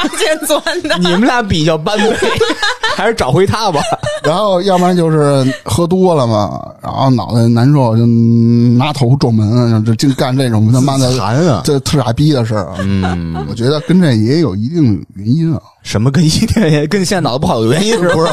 [1.00, 2.28] 你们俩比较般配，
[3.02, 3.82] 还是找回他吧。
[4.24, 8.06] 然后要不然就是喝多了嘛，然后脑袋难受就
[8.78, 11.62] 拿头撞门，就净干这种他妈的惨啊！
[11.66, 12.76] 这特傻逼的事儿啊。
[12.82, 18.24] 嗯，我觉得跟这也有一定原因啊，什么跟一天跟现在脑子不好有原因是 不？
[18.24, 18.32] 是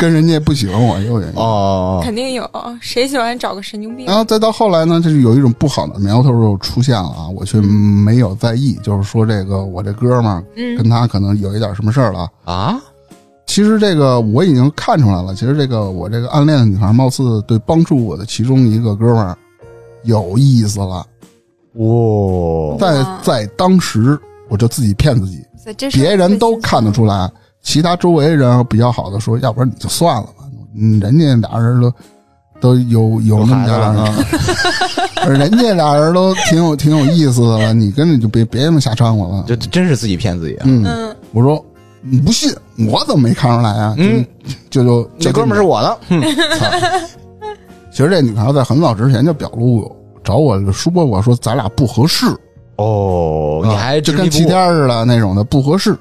[0.00, 1.34] 跟人家不喜欢我也有原因。
[1.36, 2.48] 哦，肯定有，
[2.80, 4.14] 谁喜欢找个神经病然？
[4.16, 12.28] 后再到后来呢，就是有一种不好的苗头又出现了啊，我却没有在意，就是说这个我这哥们儿嗯跟他可能有一点什么事儿了。
[12.44, 12.78] 啊，
[13.52, 19.36] 其实这个我已经看出来了，其实这个我这个暗恋的女孩，貌似对帮助我的其中一个哥们儿
[20.04, 21.06] 有意思了。
[21.74, 25.44] 哇，在在当时，我就自己骗自己，
[25.92, 31.92] 别人都看得出来，其他周围人比较好的说，要不然你就算了吧，嗯，人家俩人都
[32.58, 39.44] 都有有那么点儿有啊， 人家俩人都挺有挺有意思的了，你跟着就别别那么瞎掺和了。
[39.46, 41.62] 就真是自己骗自己嗯，我说
[42.02, 42.52] 你不信，
[42.90, 43.94] 我怎么没看出来啊？
[43.96, 44.24] 嗯，
[44.70, 45.98] 就就就这哥们儿是我的，
[47.92, 49.90] 其实这女朋友在很早之前就表露
[50.24, 52.26] 找我说过，说咱俩不合适，
[52.76, 55.96] 哦，你还就跟齐天似的那种的不合适。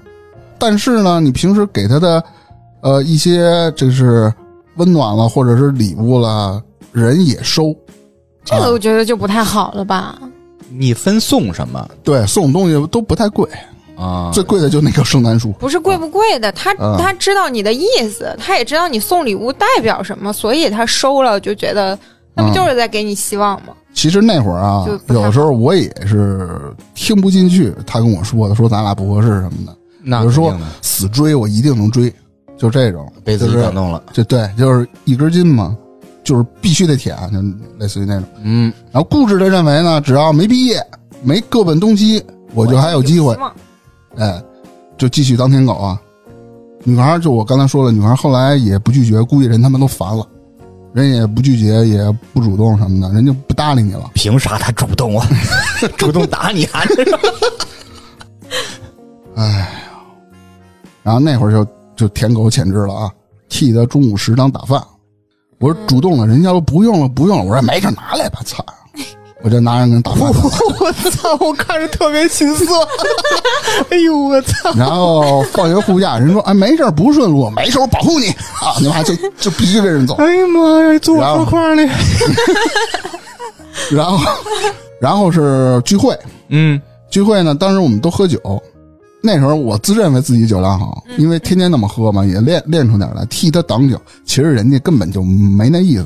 [0.58, 2.24] 但是呢，你平时给她的
[2.82, 4.32] 呃一些就是
[4.78, 6.62] 温暖了，或者是礼物了，
[6.92, 7.76] 人也收。
[8.44, 10.20] 这个啊我觉得就不太好了吧？
[10.70, 13.46] 你分送什么对送东西都不太贵，
[14.02, 14.32] 啊？
[14.34, 15.52] 最贵的就那棵圣诞树。
[15.54, 21.98] 不是贵不贵的，他嗯他知道你的意思，他也知道你送礼物代表什么，所以他收了就觉得
[22.34, 23.74] 那不就是在给你希望吗？
[23.94, 26.50] 其实那会儿啊有时候我也是
[26.96, 29.76] 听不进去他跟我说的，说咱俩不合适什么的。
[30.04, 32.12] 那比如说死追我一定能追，
[32.58, 35.78] 就这种，被自己感动了，就对，就是一根筋嘛，
[36.24, 37.40] 就是必须得舔，就
[37.78, 38.24] 类似于那种。
[38.42, 40.82] 嗯，然后固执的认为呢，只要没毕业，
[41.22, 42.24] 没各奔东西，
[42.56, 43.38] 我就还有机会
[44.18, 44.42] 哎，
[44.98, 46.00] 就继续当舔狗啊。
[46.84, 50.26] 女孩就我刚才说了，女孩后来也不拒绝，估计人他们都烦了，
[50.94, 54.10] 人也不拒绝，也不主动什么的，人就不搭理你了。
[54.14, 55.28] 凭啥他主动啊？
[55.98, 56.82] 主动打你啊？
[59.36, 59.68] 哎呀，
[61.04, 63.12] 然后那会儿就就舔狗潜质了啊，
[63.48, 64.82] 替他中午食堂打饭。
[65.60, 67.44] 我说主动了，人家说不用了，不用了。
[67.44, 68.66] 我说没事，拿来吧，操！
[69.44, 70.30] 我就拿人给人打饭。
[70.80, 71.38] 我操！
[71.40, 72.68] 我看着特别心酸。
[73.90, 74.72] 哎呦我操！
[74.76, 78.28] 然后放学护驾，人说哎没事儿不顺路，没事儿我保护你
[78.62, 78.76] 啊！
[78.80, 80.16] 你妈就就必须跟人走。
[80.16, 81.00] 哎呀妈呀！
[81.00, 81.90] 坐我后车筐里。
[83.92, 84.20] 然后
[85.00, 86.18] 然后是聚会，
[86.50, 88.40] 嗯，聚会呢，当时我们都喝酒。
[89.24, 94.00] 那时候我自认为自己酒量好，因为天天那么喝嘛，也练练出点来，替他挡酒。
[94.26, 96.06] 其实人家根本就没那意思，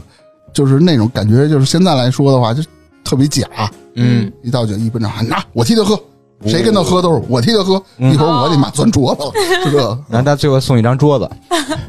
[0.54, 2.62] 就是那种感觉，就是现在来说的话，就
[3.06, 3.48] 特别假。
[3.94, 5.98] 嗯，一倒酒一分钟，拿我替他喝，
[6.46, 7.82] 谁跟他喝都是我替他喝。
[7.98, 9.32] 一会儿我得妈钻桌子了，
[9.64, 9.98] 是 这个。
[10.10, 11.30] 然后他最后送一张桌子，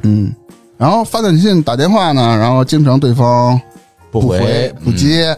[0.02, 0.32] 嗯，
[0.78, 3.60] 然后发短信打电话呢，然后经常对方
[4.12, 5.36] 不不回不接，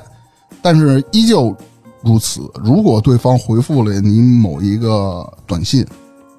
[0.60, 1.56] 但是依旧
[2.02, 2.42] 如此。
[2.62, 5.86] 如果对方回复了你某一个短信，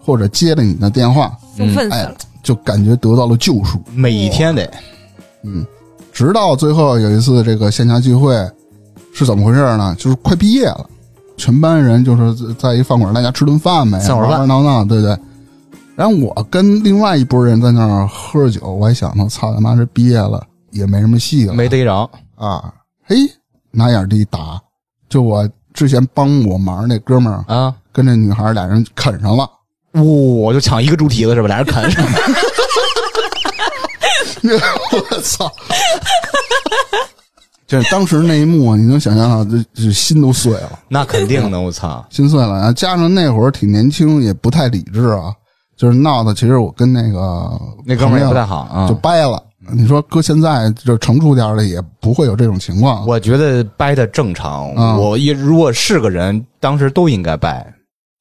[0.06, 3.80] 或者接了你的电话，哎兴奋死了。，就感觉得到了救赎。
[3.88, 4.72] 嗯每天得
[5.44, 5.66] 嗯，
[6.14, 8.36] 直到最后有一次这个线下聚会
[9.14, 9.96] 是怎么回事呢？
[9.98, 10.90] 就是快毕业了，
[11.38, 15.18] 全班人就是在一饭馆，大家吃顿饭呗，玩玩闹闹，对对。
[15.96, 20.42] 然后我跟另外一拨人在那儿喝着酒，我还想呢，操他妈这毕业了
[20.72, 22.10] 也没什么戏了，没逮着。
[22.36, 22.74] 啊，
[23.06, 23.18] 嘿，
[23.72, 24.62] 拿眼一打，
[25.10, 29.50] 就我之前帮我忙那哥们儿啊，跟这女孩俩人啃上了，
[30.02, 31.48] 我就抢一个猪蹄子是吧？
[31.48, 32.12] 俩人啃上了。
[34.92, 35.52] 我操！
[37.70, 42.04] 就是当时那一幕，你能想象到，这这心都碎了， 那肯定的，我操！
[42.10, 42.54] 心碎了。
[42.58, 45.32] 然后加上那会儿挺年轻，也不太理智啊，
[45.78, 46.34] 就是闹的。
[46.34, 48.96] 其实我跟那个那哥们儿也不太好，啊就。
[48.96, 49.44] 掰了。
[49.72, 53.06] 你说搁现在就成熟点儿的，也不会有这种情况。
[53.06, 57.64] 我觉得掰的正常，啊我一如果是个人，当时都应该掰。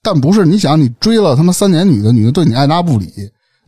[0.03, 3.11] 但不是，你想，你追了他妈三年女的，女的对你爱答不理，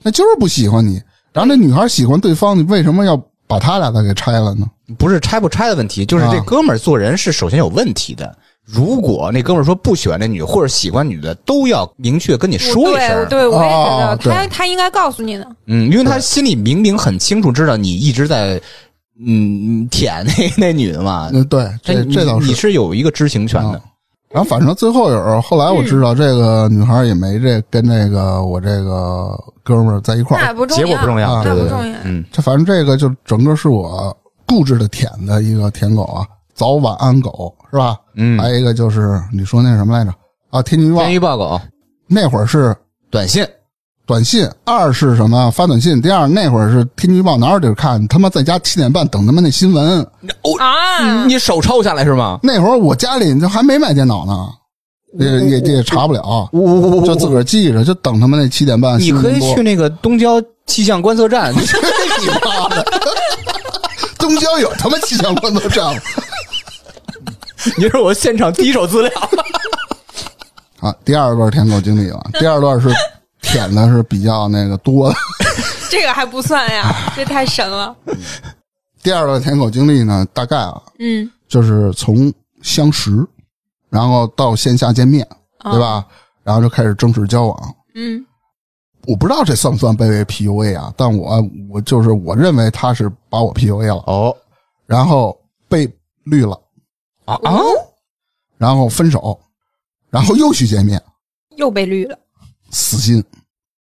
[0.02, 1.00] 那就是不喜欢你。
[1.32, 3.16] 然后那女孩喜欢对方，你为什么要
[3.46, 4.66] 把他俩再给拆了呢？
[4.98, 8.37] 不是拆不拆的问题，就是这啊哥们儿做人是首先有问题的。
[8.64, 13.28] 如果那哥们儿说不喜欢那女或者喜欢女的，都要明确跟你说一对声。
[13.28, 15.47] 对，我也觉得哦他他应该告诉你的。
[15.66, 18.61] 嗯，因为他心里明明很清楚，知道你一直在
[19.26, 20.32] 嗯舔那
[20.66, 21.30] 那女的嘛。
[21.32, 22.47] 嗯，对，这这倒是。
[22.47, 23.80] 你是有一个知情权的啊。
[24.30, 34.16] 然后反正最后有后来我知道这个女孩也没这跟那个我这个哥们儿在一块儿，结果不重要，啊对对对不重要，嗯，这反正这个就整个是我
[34.51, 37.96] 固执的舔的一个舔狗啊，早晚安狗是吧？
[38.16, 40.12] 嗯还有一个就是你说那什么来着
[40.51, 40.61] 啊？
[40.61, 41.61] 天气预报天气预报狗
[42.09, 42.76] 那会儿是
[43.11, 43.46] 短信，
[44.05, 48.05] 短信，二是什么发短信，第二那会儿是天气预报哪有地儿看？
[48.09, 50.03] 他妈在家七点半等他妈那新闻。
[50.59, 52.40] 啊，你手抄下来是吗？
[52.42, 54.48] 那会儿我家里就还没买电脑呢，
[55.20, 56.51] 也也也查不了，
[57.07, 59.12] 就自个儿记着，就等他们那七点半你。
[59.12, 61.61] 可以去那个东郊气象观测站， 你
[62.44, 62.84] 妈的！
[64.31, 66.01] 东郊有他妈气象观测站吗
[67.76, 69.11] 你是我现场第一手资料。
[70.81, 70.95] 啊！
[71.05, 72.89] 第二段舔狗经历了，第二段是
[73.43, 75.16] 舔的是比较那个多的。
[75.91, 77.95] 这个还不算呀，这太神了。
[79.03, 83.11] 第二段舔狗经历呢，大概啊，嗯，就是从相识，
[83.91, 85.26] 然后到线下见面，
[85.59, 86.07] 啊对吧？
[86.45, 87.74] 然后就开始正式交往。
[87.97, 88.24] 嗯，
[89.07, 90.92] 我不知道这算不算被 PUA 啊？
[90.96, 94.36] 但我我就是我认为他是把我 PUA 了，哦
[94.86, 95.38] 然后
[95.68, 95.88] 被
[96.24, 96.61] 绿了，
[97.24, 97.61] 啊啊！
[98.59, 99.38] 然后分手，
[100.11, 101.01] 然后又去见面，
[101.57, 102.18] 又被绿了。
[102.70, 103.24] 死心。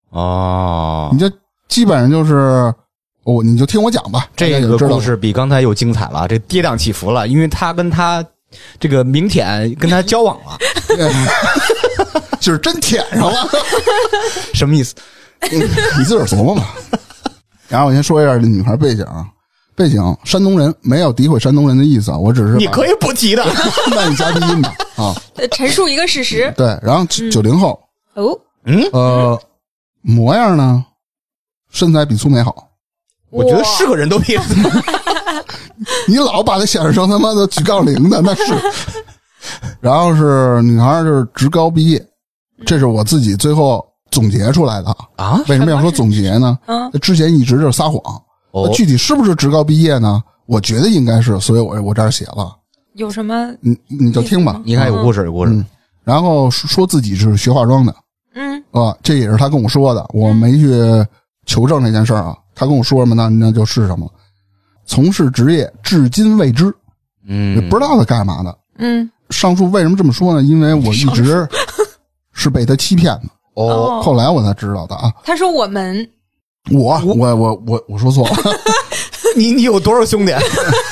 [0.10, 1.32] 啊你，这
[1.68, 2.74] 基本上就是
[3.24, 4.30] 我，你就听我讲吧。
[4.36, 8.26] 这个故事比刚才又精彩了，这跌宕起伏了，因为他跟他
[8.80, 10.58] 这个明舔跟他交往了，
[12.40, 13.50] 就是真舔上了。
[14.54, 14.96] 什么意思？
[15.52, 16.76] 你自个儿琢磨吧。
[17.68, 19.26] 然后我先说一下这女孩背景啊，
[19.76, 23.46] 背景山东人，没有诋毁山东人的意思啊，我只是你可以以不提的。
[23.92, 25.16] 那你加低音吧啊。
[25.36, 26.54] 呃陈述一个事实。
[26.56, 27.80] 对，然后九九零后，
[28.14, 29.40] 哦，嗯呃，
[30.02, 30.86] 模样呢，
[31.72, 32.70] 身材比苏美好。
[33.36, 34.38] 我觉得是个人都比
[36.08, 38.54] 你老把他想象成他妈的举杠铃的，那是。
[39.80, 42.04] 然后是女孩，就是职高毕业，
[42.66, 44.96] 这是我自己最后总结出来的。
[45.18, 46.58] 啊为什么要说总结呢？
[46.66, 48.00] 啊之前一直就是撒谎。
[48.52, 50.24] 哦那具体是不是职高毕业呢？
[50.46, 52.56] 我觉得应该是，所以我我这儿写了，
[52.94, 53.54] 有什么？
[53.60, 54.62] 你你就听吧。
[54.64, 55.66] 你看有故事有故事嗯，
[56.04, 57.94] 然后说说自己是学化妆的
[58.34, 60.74] 嗯啊，这也是他跟我说的，我没去
[61.46, 62.36] 求证这件事儿啊。
[62.56, 63.30] 他跟我说什么呢？
[63.30, 64.12] 那就是什么，
[64.86, 66.72] 从事职业至今未知，也
[67.28, 68.58] 嗯，不知道他干嘛的。
[68.78, 70.42] 嗯，上述为什么这么说呢？
[70.42, 71.48] 因为我一直
[72.32, 75.12] 是被他欺骗的，哦，后来我才知道的啊。
[75.24, 76.08] 他说我们
[76.72, 78.36] 我我我我我说错了，
[79.36, 80.34] 你你有多少兄弟？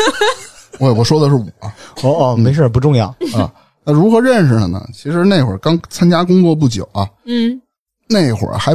[0.79, 1.45] 我我说的是我。
[2.01, 3.07] 哦哦，没事，不重要。
[3.35, 3.51] 啊，
[3.85, 4.85] 那如何认识的呢？
[4.93, 7.61] 其实那会儿刚参加工作不久啊，嗯
[8.09, 8.73] 那会儿还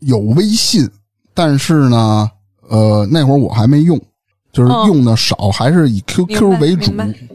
[0.00, 0.88] 有微信，
[1.34, 2.30] 但是呢，
[2.68, 4.00] 呃，那会儿我还没用，
[4.52, 6.92] 就是哦用的少，还是以 QQ 为主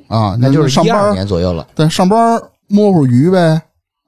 [0.08, 0.38] 啊。
[0.39, 1.68] 那就是一二上班年左右了。
[1.76, 3.62] 在上班摸会儿鱼呗，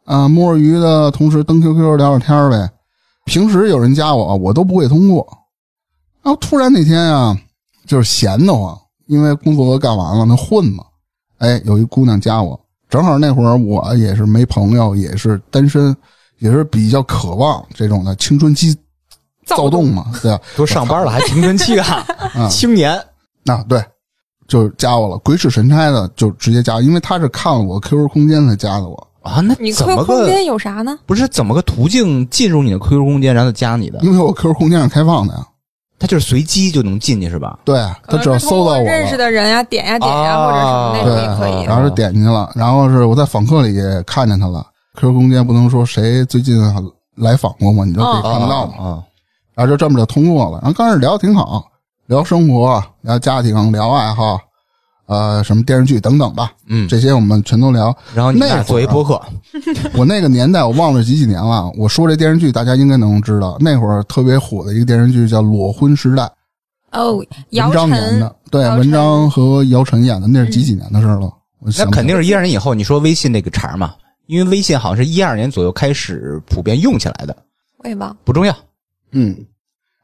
[0.05, 2.69] 啊，摸会鱼的同时登 QQ 聊聊天儿呗。
[3.25, 5.27] 平时有人加我，我都不会通过。
[6.23, 7.37] 然后突然那天啊，
[7.85, 10.83] 就是闲得慌，因为工作都干完了，那混嘛。
[11.39, 15.95] 哎，有一姑娘加我，正好那会儿我也是没朋友，也是单身，
[16.39, 18.75] 也是比较渴望这种的青春期
[19.45, 20.39] 躁动嘛，对吧？
[20.55, 22.05] 都上班了还青春期啊，
[22.49, 22.91] 青年
[23.45, 23.83] 啊，对，
[24.47, 29.07] 就加我了，鬼使神差的就直接加，因为他是看了我 QQ 空间才加的我。
[29.21, 30.97] 啊，那你 QQ 空间有啥呢？
[31.05, 33.99] 不是怎么个途径进入你的 QQ 空间，然后加你的？
[34.01, 35.45] 因为我 QQ 空间是开放的呀，
[35.99, 37.59] 他就是随机就能进去是吧？
[37.63, 41.65] 对他只要搜到我认识，的人呀，点呀点呀，啊或者什么那种也可以，。
[41.65, 44.65] 然后就点进去了，然后是我在访客里也看见他了。
[44.99, 46.59] QQ 空间不能说谁最近
[47.15, 49.03] 来访过嘛，你就可以看得到嘛。
[49.61, 50.59] 啊，就这么着通过了。
[50.61, 51.63] 然后刚开始聊的挺好，
[52.07, 54.39] 聊生活、聊家庭、聊爱好，
[55.05, 57.95] 呃，什么电视剧等等吧，嗯，这些我们全都聊。
[58.15, 59.21] 然后你俩那做一播客，
[59.93, 61.71] 我那个年代我忘了几几年了。
[61.77, 66.23] 我说这电视剧大家应该能知道，那会儿特别火的一个电视剧叫《裸婚时代》，
[66.91, 71.31] 哦，姚文章演的，对，文章和姚晨演的，那是几几年的事儿了？
[71.59, 72.73] 我那肯定是一二年以后。
[72.73, 73.93] 你说微信那个茬嘛，
[74.25, 77.35] 因为微信好像是一二年左右开始普遍用起来的，
[77.77, 78.17] 我也忘。
[78.23, 78.55] 不重要。
[79.11, 79.35] 嗯。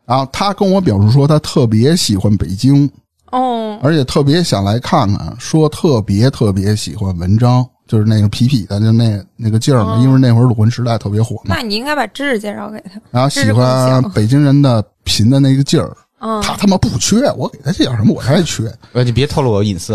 [0.07, 2.89] 然后他跟我表示说，他特别喜欢北京，
[3.31, 9.97] 哦，而且特别想来看看，说特别特别喜欢文章，就是那个痞痞的，就那那个劲儿嘛。
[9.97, 13.01] 哦因为那会儿裸婚时代特别火嘛那，你应该把知识介绍给他。
[13.11, 18.63] 然后喜欢北京人的贫的那个劲儿，嗯，他他妈不缺，我给他介绍什么我才缺。
[18.93, 19.93] 呃，你别透露我隐私。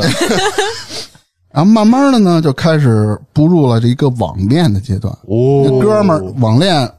[1.51, 5.11] 然 后慢慢的呢，就开始步入了这一个网恋的阶段。
[5.27, 6.91] 哦那哥们儿网恋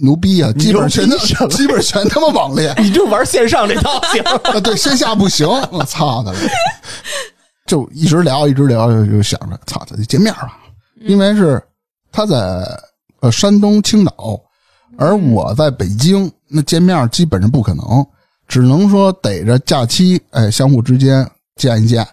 [0.00, 1.08] 牛逼啊，基本全
[1.50, 2.74] 基本全他妈网恋。
[2.82, 4.22] 你就玩线上这套行？
[4.52, 6.38] 啊，对，线下不行，我操的嘞！
[7.66, 10.58] 就一直聊，一直聊，就就想着，操他，就见面吧。
[11.02, 11.62] 因为是
[12.10, 12.36] 他在
[13.20, 14.40] 呃山东青岛，
[14.96, 17.84] 而我在北京，那见面基本上不可能，
[18.48, 22.06] 只能说逮着假期，哎，相互之间见一见。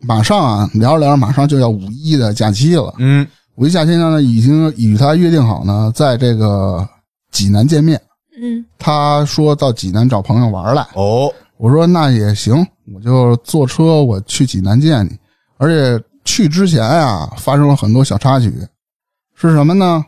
[0.00, 2.94] 马上啊，聊着聊着，马上就要五一的假期了。
[2.98, 6.88] 嗯，五一假期呢，已经与他约定好呢，在这个
[7.30, 8.00] 济南见面。
[8.42, 15.18] 嗯他说到济南找朋友玩来，哦，我说那也行，我就坐车我去济南见你。
[15.58, 18.50] 而且去之前啊，发生了很多小插曲，
[19.34, 20.04] 是什么呢？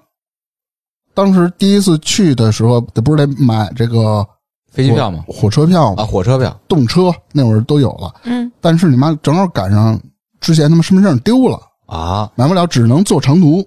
[1.15, 4.27] 当时第一次去的时候，不是得买这个
[4.71, 5.25] 飞机票吗？
[5.29, 6.03] 火车票吗？
[6.03, 6.59] 啊，火车票。
[6.67, 10.01] 动车那会儿都有了，嗯但是你妈正好赶上
[10.41, 13.63] 之前他妈身份证丢了，啊，买不了，只能坐长途，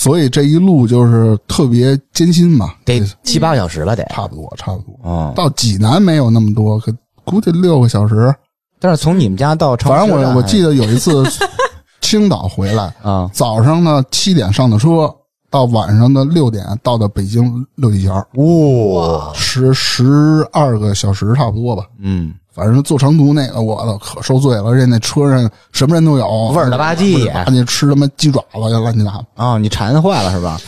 [0.00, 4.02] 所以这一路就是特别艰辛嘛，得七八个小时了，得。
[4.06, 4.98] 差不多差不多。
[5.04, 6.90] 嗯，到济南没有那么多，可
[7.22, 8.34] 估计六个小时。
[8.78, 11.22] 但是从你们家到长反正我我记得得有一次
[12.00, 15.14] 青岛回来，啊，早上呢七点上的车，
[15.50, 21.84] 到晚上的六点到的北京六里桥，哇，十十二个小时差不多吧。
[21.98, 24.72] 嗯，反正坐长途那个，我操，可受罪了。
[24.74, 29.24] 人家那车上什么人都有，味儿了吧唧味儿了吧唧吃他妈鸡爪子呀，乱七八糟。
[29.34, 30.60] 啊，你馋坏了是吧？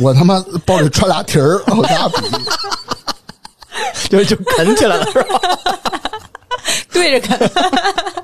[0.00, 2.16] 我他妈包里揣俩蹄儿， 我家比
[4.08, 5.38] 就就啃起来了是吧？
[6.92, 7.38] 对着啃，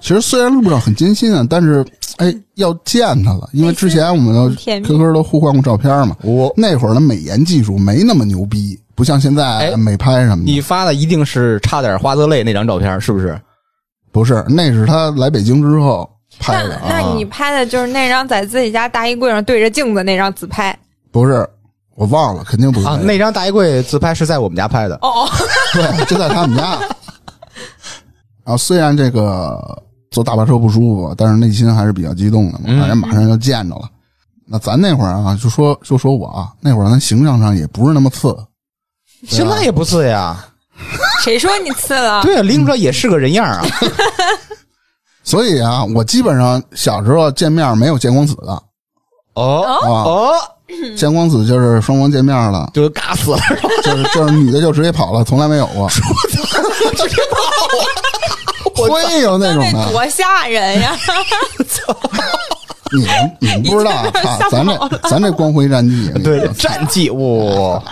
[0.01, 1.85] 其实虽然路上很艰辛啊，但是
[2.17, 6.17] 哎，要见他了，因为之前我们都 QQ 都互换过照片嘛。
[6.23, 10.51] 我那会儿的美颜技术没那么牛逼，不像现在哎美拍什么的。
[10.51, 13.41] 你发的一定是差点花泽类那张照片，是不是？
[14.11, 20.77] 不是，那是他来北京之后拍的啊，那你拍的就是那张在自己家大衣柜上对着镜子那张自拍。
[21.13, 21.49] 不是，
[21.95, 24.97] 我忘了，肯定不是啊，那张大衣柜自拍是在我们家拍的。
[25.03, 25.29] 哦，
[25.73, 26.77] 对，就在他们家。
[28.43, 29.81] 然后虽然这个
[30.11, 33.89] 坐大巴车不舒服，但是内心还是比较激动的反正马上就见着了。
[34.45, 38.35] 那咱那会儿啊，就说就说我啊，那会儿咱形象上也不是那么次，
[39.29, 40.37] 现在也不次呀，
[41.25, 42.23] 谁说你次了？
[42.23, 43.66] 对啊，拎出来也是个人样啊。
[45.25, 48.62] 所以啊，我基本上小时候见面没有见光子的。
[49.35, 49.62] 哦？
[49.83, 50.33] 啊，哦，
[50.97, 53.39] 见光子就是双方见面了，就尬死了，
[53.85, 55.89] 就是就是女的就直接跑了，从来没有过。
[55.91, 56.01] 直
[57.09, 57.37] 接跑
[58.75, 60.97] 会有那种的，多吓人呀！
[62.97, 67.83] 你们你们不知道，啊，咱这咱这光辉战绩，对，战绩哇，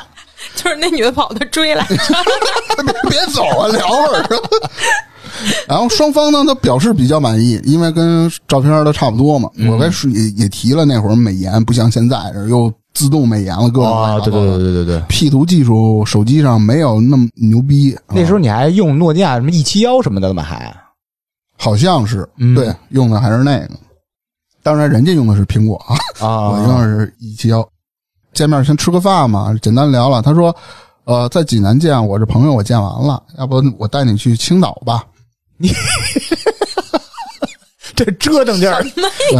[0.63, 1.97] 就是那女的跑，他追来，别
[3.11, 4.27] 别走啊，聊会儿。
[5.69, 9.51] 然后双方呢都表示比较满意，因为跟照片都差不多嘛。
[9.69, 12.17] 我跟是也也提了那会儿美颜不像现在
[12.49, 15.03] 又自动美颜了，各种啊，对对对对对对。
[15.09, 17.95] P 图技术手机上没有那么牛逼。
[18.09, 20.43] 那时候候你还用诺基亚什么 E 七幺什么的吗？
[20.43, 20.75] 还
[21.59, 23.71] 好像是嗯对用的还是那个，
[24.63, 25.97] 当然人家用的是苹果啊。
[26.27, 27.67] 啊我用的是一七幺。
[28.37, 30.21] 见面先吃个饭嘛，简单聊了。
[30.21, 30.55] 他说
[31.05, 35.03] ：“呃，在济南见我这朋友，我见完了，要不我带你去青岛吧
[35.57, 35.73] 你
[37.97, 38.85] 这折腾劲儿，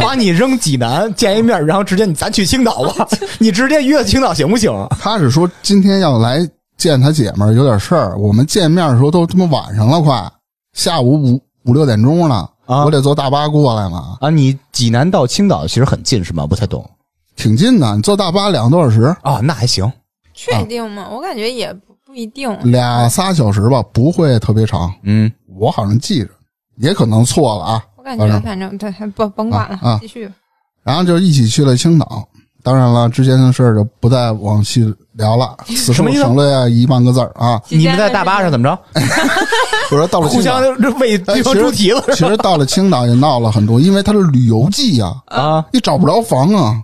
[0.01, 8.17] 把你扔济南见一面，然后直接你咱去青岛吧， 你直接约青岛行不行？？”他是说今天要来见他姐们儿，有点事儿。
[8.17, 10.27] 我们见面的时候都他妈晚上了，快
[10.73, 16.47] 下午五五六点钟了，啊我得坐大巴过来嘛，啊，你济南到青岛其实很近是吗？
[16.47, 16.83] 不太懂
[17.37, 17.95] 挺近的。
[17.95, 19.89] 你坐大巴两个多小时，啊，那还行。
[20.33, 21.07] 确定吗？
[21.09, 22.51] 我感觉也不不一定。
[22.69, 24.93] 俩仨小时吧，不会特别长。
[25.03, 26.29] 嗯，我好像记着，
[26.77, 27.83] 也可能错了啊。
[27.95, 30.29] 我感觉反正对，不甭管了继续。
[30.83, 32.27] 然后就一起去了青岛。
[32.63, 34.83] 当然了，之前的事儿就不再往细
[35.13, 35.55] 聊了。
[35.67, 37.61] 此处省略一万个字儿啊！
[37.69, 38.77] 你们在大巴上怎么着？
[39.91, 45.65] 我说到了互相青岛，喂对方猪蹄子其实到了青岛也闹了很多，因为它是旅游季呀、啊？
[45.71, 46.83] 你找不着房啊，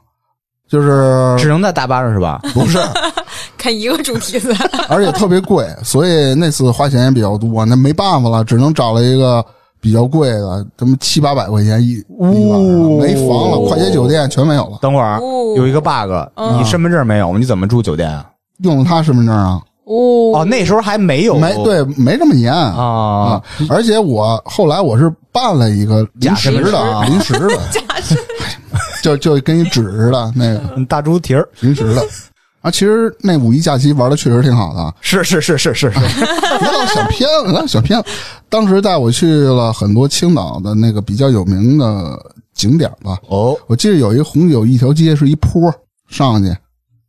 [0.73, 2.41] 就是只能在大巴上是吧？
[2.51, 2.79] 不是，
[3.59, 4.51] 看一个主题子，
[4.89, 7.63] 而且特别贵，所以那次花钱也比较多。
[7.63, 9.45] 那没办法了，只能找了一个
[9.79, 12.59] 比较贵的，他妈七八百块钱一一晚上，
[12.99, 14.79] 没房了，快捷酒店全没有了。
[14.81, 18.25] 等会儿哦有一个 bug，嗯你身份证没有，你怎么住酒店啊？
[18.63, 23.43] 用了他身份证啊，哦哦，那时候还没有没对，没这么严啊啊。
[23.69, 27.49] 而且我后来我是办了一个临时的临时的，
[29.03, 32.01] 就就跟一纸似的那个嗯大猪蹄儿，临时的。
[32.61, 38.05] 啊，其实那五一假期玩的确实挺好的啊， 是是是是是是， 别老想偏了，想偏了。
[38.47, 42.17] 当时带我去了很多青岛的那个比较有名的
[42.53, 43.17] 景点吧。
[43.27, 45.69] 哦，我记得有一红酒一条街是一坡
[46.07, 46.55] 上去，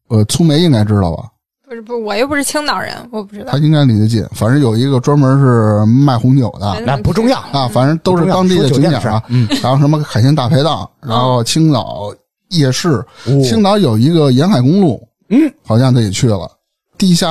[0.09, 1.29] 呃，粗梅应该知道吧？
[1.75, 3.59] 不是不是，我又不是青岛人，我不知道他。
[3.59, 4.25] 应该离得近。
[4.33, 7.39] 反正有一个专门是卖红酒的那不重要。
[7.53, 9.23] 啊，反正都是当地的景点啊。
[9.29, 12.15] 嗯，然后什么海鲜大排档，然后青岛
[12.51, 16.51] 夜市，哦青岛有一个沿海公路，嗯，好像他也去了。
[16.97, 17.29] 地下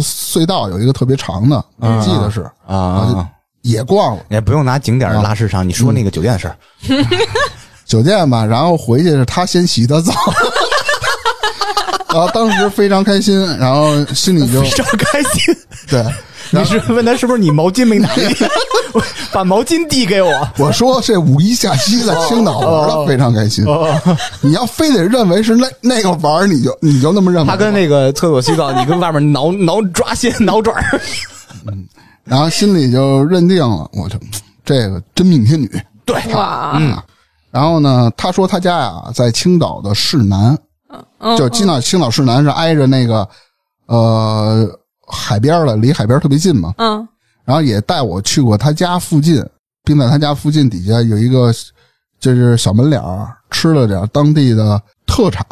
[0.00, 3.28] 隧道有一个特别长的，嗯我记得是啊啊，
[3.60, 6.56] 也逛了也不用拿景点拉市场，你说那个酒店的事儿，
[7.84, 10.12] 酒店吧，然后回去是他先洗的澡，
[12.12, 15.54] 然后当时非常开心，然后心里就非常开心。
[15.88, 16.04] 对，
[16.50, 18.08] 你是问他是不是你毛巾没拿？
[19.32, 20.48] 把毛巾递给我。
[20.58, 23.64] 我说这五一假期在青岛玩的非常开心，
[24.42, 27.48] 你要非得认为是那那个玩，你就你就那么认为。
[27.48, 30.74] 他跟那个厕所洗澡， 你跟外面挠挠抓心挠爪
[31.66, 31.86] 嗯。
[32.24, 34.16] 然后心里就认定了，我就
[34.64, 35.68] 这个真命天女。
[36.04, 36.96] 对，哇，嗯
[37.50, 40.56] 然后呢，他说他家呀在青岛的市南，
[41.18, 43.28] 嗯就青岛青岛市南是挨着那个
[43.86, 44.68] 呃
[45.06, 46.74] 海边的，离海边特别近嘛。
[46.78, 47.06] 嗯
[47.44, 49.44] 然后也带我去过他家附近，
[49.82, 51.52] 并在他家附近底下有一个
[52.20, 55.44] 就是小门脸儿，吃了点当地的特产，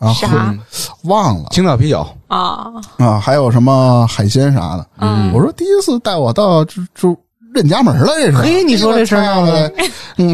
[0.00, 0.28] 然后
[1.04, 2.66] 忘了青岛啤酒，啊
[2.98, 4.84] 啊，还有什么海鲜啥的。
[4.98, 7.16] 嗯我说第一次带我到就就
[7.54, 8.36] 认家门了，这是。
[8.38, 9.14] 嘿你说这事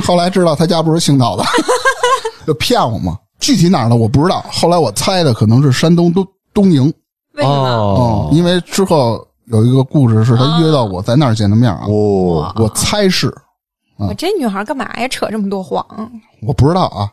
[0.01, 1.45] 后来知道他家不是青岛的，
[2.47, 3.19] 就骗我嘛。
[3.43, 6.85] 具体哪儿的我不知道，后来我猜的可能是山东东东营。
[7.35, 7.55] 为什么？
[7.55, 13.35] 哦因为之后有一个故事是他约到我在那儿见的面啊，哦，我猜是
[13.99, 15.09] 我这女孩干嘛呀？
[15.09, 15.85] 扯这么多谎？
[16.47, 17.11] 我不知道啊。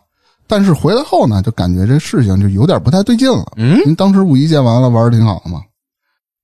[0.47, 3.45] 但是回来后呢，就感觉这事情就有点不太对劲了。
[3.57, 5.61] 嗯您当时五一见完了，玩的挺好的嘛。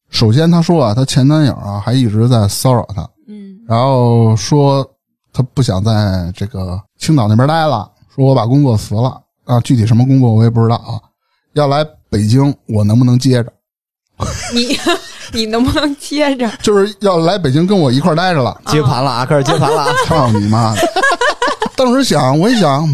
[0.10, 4.88] 首先，她说啊，她前男友啊还一直在骚扰她，嗯然后说
[5.34, 11.00] 她不想在这个青岛那边待了，说我把工作辞了啊，具体什么工作我也不知道啊。
[11.54, 13.54] 要来北京，我能不能接着？
[14.54, 14.78] 你
[15.34, 16.50] 你能不能接着？
[16.62, 18.60] 就是要来北京跟我一块儿待着了。
[18.68, 19.92] 接盘了啊，开始接盘了啊。
[20.06, 20.82] 操你妈的！
[21.76, 22.88] 当时想，我一想，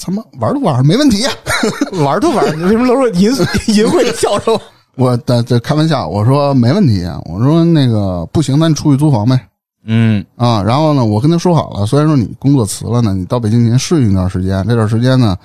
[0.00, 1.26] 他妈玩都玩，没问题。
[2.04, 3.30] 玩都玩，为什么都是淫
[3.74, 4.58] 淫秽的笑声？
[4.96, 7.04] 我在这开玩笑，我说没问题。
[7.24, 9.38] 我说那个不行，咱出去租房呗。
[9.84, 15.36] 嗯啊，然后呢，我跟他说好了，虽然说你工作辞了呢，你到北京先适应一段时间，这段时间呢，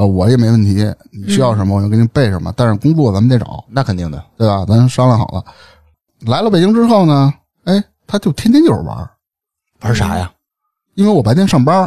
[0.00, 4.24] 呃，我也没问题，你需要什么我就给你备什么，但是工作咱们得找，那肯定的。
[4.38, 4.64] 对吧？
[4.66, 5.44] 咱商量好了。
[6.20, 7.30] 来了北京之后呢，
[7.64, 9.10] 哎，他就天天就是玩，
[9.82, 10.32] 玩啥呀？
[10.94, 11.86] 因为我白天上班，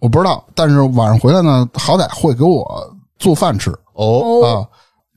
[0.00, 4.66] 我不知道，但是晚上回来呢，好歹会给我做饭吃哦，哦，啊，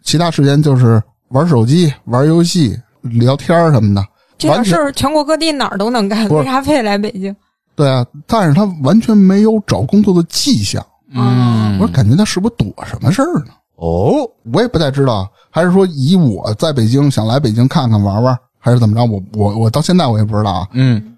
[0.04, 4.06] 其他时间就是玩手机、玩游戏、聊天儿什么的。
[4.38, 7.36] 这点完全事儿全国各地哪儿都能干，为啥非得来北京？
[7.76, 10.86] 对啊，但是他完全没有找工作的迹象。
[11.18, 13.54] 嗯我说感觉他是不是躲什么事儿呢？
[13.76, 19.04] 哦，我也不太知道，还是说以我在北京想来北京看看玩玩，还是怎么着？
[19.06, 20.68] 我我我到现在我也不知道啊。
[20.72, 21.18] 嗯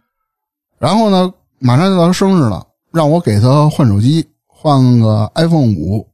[0.79, 6.07] 然后呢，马上就到他生日了，让我给他换手机，换个 iPhone 五。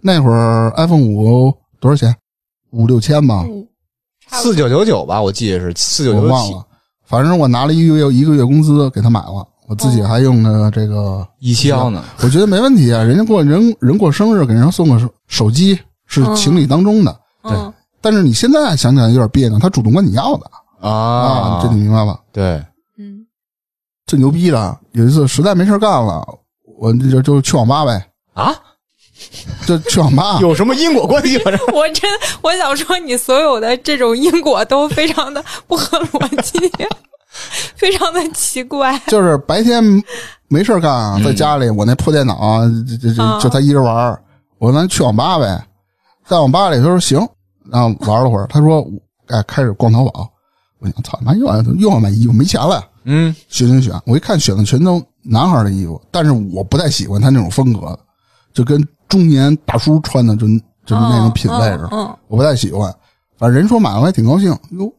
[0.00, 2.14] 那会儿 iPhone 五多少钱？
[2.70, 3.44] 五六千吧，
[4.30, 6.64] 四九九九吧，我记得是四九九九，我忘了。
[7.04, 12.02] 反正我拿了一个月一个月工资给他买了，我自己还用的这个一销呢。
[12.22, 17.52] 我觉得没问题啊，人家过人人过生日给人送个手手机是情理当中的，对
[18.00, 20.50] 但是你现在想起来有点别扭，他主动管你要的
[20.80, 22.18] 啊这你明白吧？
[22.32, 22.64] 对，
[22.96, 23.26] 嗯
[24.06, 26.26] 最牛逼的，有一次实在没事干了，
[26.78, 28.54] 我就就去网吧呗，啊，
[29.66, 30.38] 就去网吧。
[30.40, 32.08] 有什么因果关系反正我真
[32.40, 36.58] 我想说，你所有的这种因果都非常的不合逻辑，
[37.76, 38.98] 非常的奇怪。
[39.06, 39.82] 就是白天
[40.48, 42.62] 没事干啊，在家里我那破电脑啊，
[43.00, 43.38] 就就啊。
[43.40, 44.20] 就他一人玩儿。
[44.58, 45.64] 我说咱去网吧呗，
[46.26, 47.18] 在网吧里他说行，
[47.70, 48.84] 然后玩了会儿，他说
[49.28, 50.28] 哎开始逛淘宝，
[50.80, 53.34] 我想操妈又要又要买衣服，没钱了，嗯。
[53.48, 57.96] 选选选，我一看选的全都男孩的衣服，但是我不太喜欢他那种风格，
[58.52, 60.46] 就跟中年大叔穿的就
[60.84, 62.92] 就是那种品味似的，嗯，我不太喜欢。
[63.36, 64.97] 反正人说买了我还挺高兴，哟，这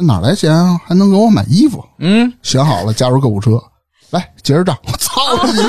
[0.00, 0.80] 哪来钱啊？
[0.86, 1.84] 还能给我买衣服？
[1.98, 3.62] 嗯，选好了，加入购物车，
[4.10, 4.76] 来结着账。
[4.86, 5.68] 我操你妈！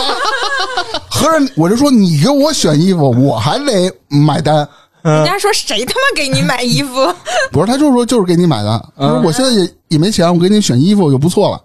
[1.09, 4.67] 合着我就说你给我选衣服，我还得买单。
[5.03, 6.93] 人家说谁他妈给你买衣服？
[7.51, 8.93] 不是，他就说就是给你买的。
[8.95, 11.59] 我说我现在也也没钱，我给你选衣服就不错了。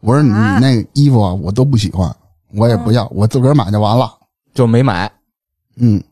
[0.00, 2.14] 我说你啊那衣服啊，我都不喜欢，
[2.54, 4.10] 我也不要，我自个儿买就完了。
[4.54, 5.10] 就没买。
[5.76, 6.02] 嗯，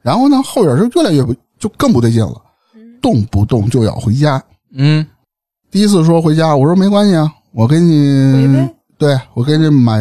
[0.00, 2.40] 然后呢，后边就越来越不就更不对劲了，
[3.02, 4.42] 动不动就要回家。
[4.72, 5.06] 嗯
[5.74, 9.98] 第一次说回家，我说没关系啊，我给你，对我给你买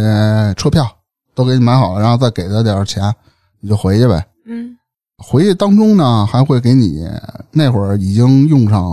[0.53, 0.87] 车票，
[1.33, 3.11] 都给你买好了，然后再给他点钱，
[3.59, 4.23] 你就回去呗。
[4.45, 4.77] 嗯
[5.17, 7.03] 回去当中呢，还会给你
[7.49, 8.85] 那会儿已经用上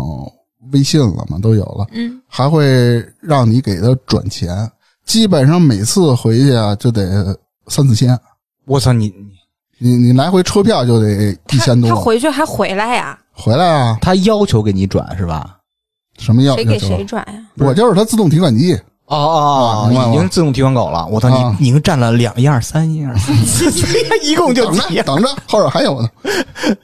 [0.72, 4.48] 微信了嘛，都有了，嗯还会让你给他转钱，
[5.04, 8.18] 基本上每次回去啊就得三四千。
[8.64, 9.12] 我操你
[9.76, 13.18] 你你你来回车票就得一千多他多，回去还回来呀？
[13.34, 13.98] 回来啊？
[14.00, 15.58] 他要求给你转是吧？
[16.20, 17.34] 什么要谁给谁转呀？
[17.58, 18.74] 我就是他自动提款机，
[19.06, 21.06] 哦哦啊明白吗已经自动提款狗了。
[21.06, 23.70] 我操，啊你你已经占了两一二三一二三四，
[24.22, 26.08] 一共就等着等着，后边还有呢。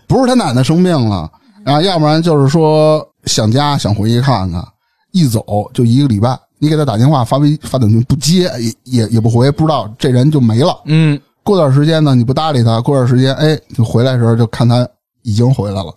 [0.07, 1.31] 不是他奶奶生病了，
[1.65, 4.65] 啊，要不然就是说想家想回去看看，
[5.13, 6.37] 一走就一个礼拜。
[6.59, 10.75] 你给他打电话发微发短信不接，也也也不回，不知道这人就没了。
[10.87, 14.89] 嗯，过段时间呢，你不搭理他，过段时间，哎，就回来的时候就看他
[15.23, 15.95] 已经回来了，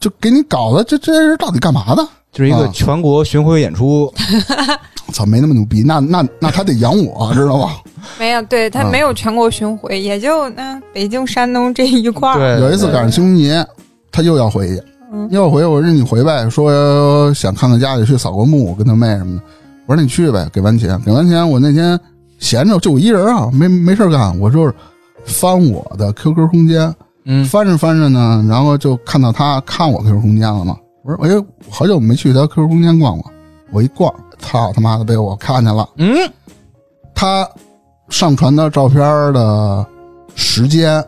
[0.00, 2.02] 就给你搞的这这人到底干嘛的？
[2.38, 4.12] 就是一个啊全国巡回演出。
[5.12, 7.78] 操，没那么牛逼，那那那他得养我，知道吧？
[8.20, 12.36] 没有，对他啊没有全国巡回，也就那北京、山东这一块儿。
[12.38, 13.66] 对有一次赶上清明节，
[14.12, 19.42] 他又要回去，嗯又要回去，我说你回呗，说想看看家里，去扫个墓，跟他妹什么的。
[19.86, 21.98] 我说你去呗，给完钱，给完钱，我那天
[22.38, 24.72] 闲着就我一人啊，没没事干，我就是
[25.24, 30.76] 翻我的 QQ 空间，嗯，翻着翻着呢，然后就看到他看我 QQ 空间了嘛。
[31.08, 33.32] 我说哎，好久没去他 QQ 空间逛逛，
[33.72, 35.88] 我一逛，操他妈的被我看见了。
[35.96, 36.14] 嗯，
[37.14, 37.48] 他
[38.10, 39.00] 上传的照片
[39.32, 39.86] 的
[40.34, 41.02] 时间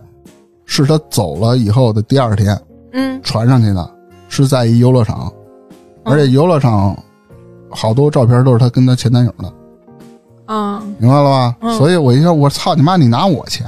[0.64, 2.59] 是他走了以后的第二天
[2.92, 3.90] 嗯，传上去的，
[4.30, 5.30] 是在一游乐场，
[6.03, 6.96] 而且游乐场
[7.68, 9.53] 好多照片都是他跟他前男友的，
[10.46, 11.57] 啊，明白了吧？
[11.61, 11.76] 嗯。
[11.76, 13.66] 所以我一说，我操你妈，你拿我钱，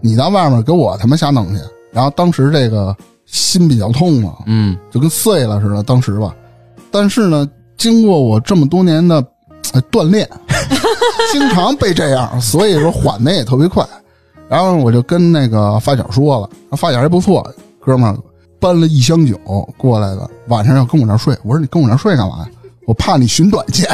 [0.00, 1.60] 你到外面给我他妈瞎弄去。
[1.90, 2.96] 然后当时这个
[3.32, 6.32] 心比较痛嘛，嗯，就跟碎了似的，当时吧。
[6.90, 9.16] 但是呢，经过我这么多年的
[9.72, 10.28] 呃锻炼，
[11.32, 13.84] 经常被这样，所以说缓的也特别快。
[14.48, 17.42] 然后我就跟那个发小说了，发小还不错，
[17.80, 18.16] 哥们儿
[18.60, 19.36] 搬了一箱酒
[19.78, 21.34] 过来的，晚上要跟我这儿睡。
[21.42, 22.48] 我说你跟我这儿睡干嘛呀？
[22.86, 23.88] 我怕你寻短见。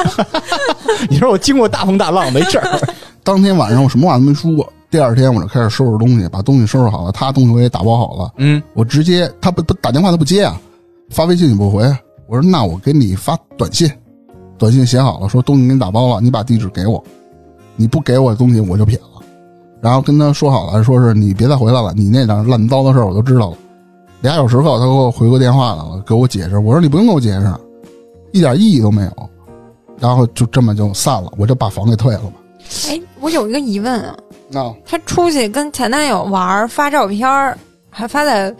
[1.08, 2.80] 你说我经过大风大浪没事儿。
[3.22, 4.50] 当天晚上我什么话都没说，
[4.94, 8.32] 第二天我就开始收拾东西，把东西收拾好了，他东西我也打包好了。
[8.36, 10.56] 嗯，我直接他不不打电话他不接啊，
[11.10, 11.82] 发微信你不回，
[12.28, 13.90] 我说那我给你发短信，
[14.56, 17.02] 短信写好了，说东西给你打包了，你把地址给我，
[17.74, 19.20] 你不给我东西我就撇了。
[19.80, 23.56] 然后跟他说好了，说是你别再回来了，你那点乱糟的事儿我都知道了。
[24.20, 27.52] 俩小时后他给我回过电话来了，给我解释，我说你不用给我解释，
[28.32, 29.12] 一点意义都没有。
[29.98, 32.34] 然后就这么就散了，我就把房给退了嘛。
[32.88, 34.16] 哎，我有一个疑问啊，
[34.54, 37.58] 那他出去跟前男友玩儿发照片儿，
[37.90, 38.54] 还发在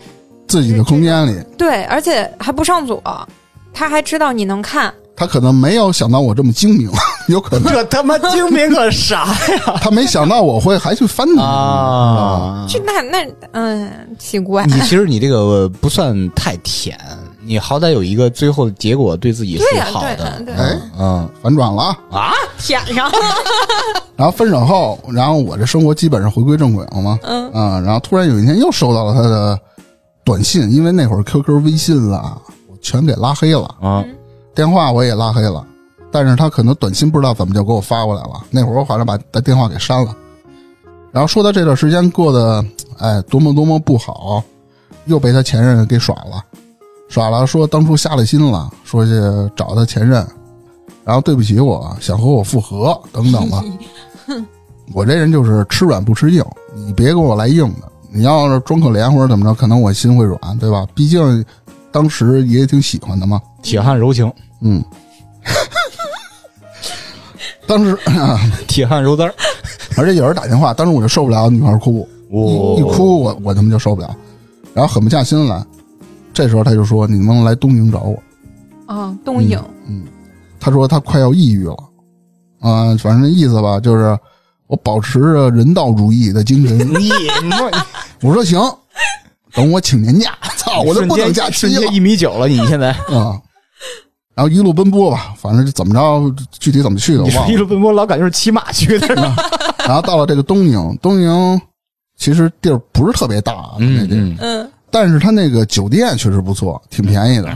[0.47, 3.01] 自己的空间里，对，而且还不上锁，
[3.73, 6.89] 他还知道你能看，他可能没有想到我这么精明，
[7.29, 7.71] 有可能。
[7.71, 9.25] 这他妈精明个啥
[9.65, 9.77] 呀？
[9.81, 11.39] 他没想到我会还去翻你。
[11.39, 12.65] 啊。
[12.69, 16.99] 这那那嗯奇怪，你其实你这个不算太舔，
[17.45, 20.15] 你好歹有一个最后的结果对自己是好的。
[20.15, 21.29] 对呀对哎，嗯。
[21.41, 21.97] 反转了啊！
[22.11, 23.17] 啊，舔上了，
[24.15, 27.51] 然后分手后，然后我这生活基本上回归正轨了嘛，嗯。
[27.51, 29.59] 啊，然后突然有一天又收到了他的
[30.23, 32.37] 短信，因为那会儿 QQ、微信啊，
[32.67, 34.03] 我全给拉黑了，啊，
[34.55, 35.63] 电话我也拉黑了，
[36.11, 40.15] 但是他可能短信不知道怎么就给我发过来了，那会儿我反正把他电话给删了，
[41.11, 42.65] 然后说他这段时间过得
[42.97, 44.41] 哎多么多么不好，
[45.05, 46.43] 又被他前任给耍了，
[47.15, 49.11] 耍了说当初瞎了心了，说去
[49.55, 50.15] 找他前任，
[51.05, 53.63] 然后对不起我，想和我复合等等吧。
[54.91, 56.43] 我这人就是吃软不吃硬，
[56.73, 57.89] 你别给我来硬的。
[58.11, 60.85] 你要是装可怜或者怎么着，可能我心会软，对吧？
[60.93, 61.45] 毕竟
[61.89, 63.41] 当时也挺喜欢的嘛。
[63.63, 64.83] 铁汉柔情，嗯，
[67.65, 68.37] 当时啊
[68.67, 69.33] 铁汉柔丝儿，
[69.95, 74.13] 而且有人打电话，当时我就受不了女孩哭，一一哭我我他妈就受不了，
[74.73, 75.65] 然后狠不下心来。
[76.35, 78.21] 这时候他就说：“你能不能来东营找我
[78.93, 79.57] 啊，东营。
[79.87, 80.03] 嗯，？”
[80.59, 81.77] 他说他快要抑郁了，
[82.59, 84.17] 啊、反正那意思吧，就是
[84.67, 86.77] 我保持着人道主义的精神。
[86.99, 87.09] 你
[88.21, 88.59] 我说行，
[89.53, 93.39] 等我请年假， 操，我都不等假期了瞬间一米九了，你现在啊。
[94.35, 99.07] 然后一路奔波吧，反正就怎么着，具体怎么去的我一路奔波，老感觉是骑马去的。
[99.87, 101.61] 然后到了这个东营，东营
[102.17, 107.49] 其实地儿不是特别大啊，那地儿，嗯嗯但是它那个酒店确实不错，挺便宜的。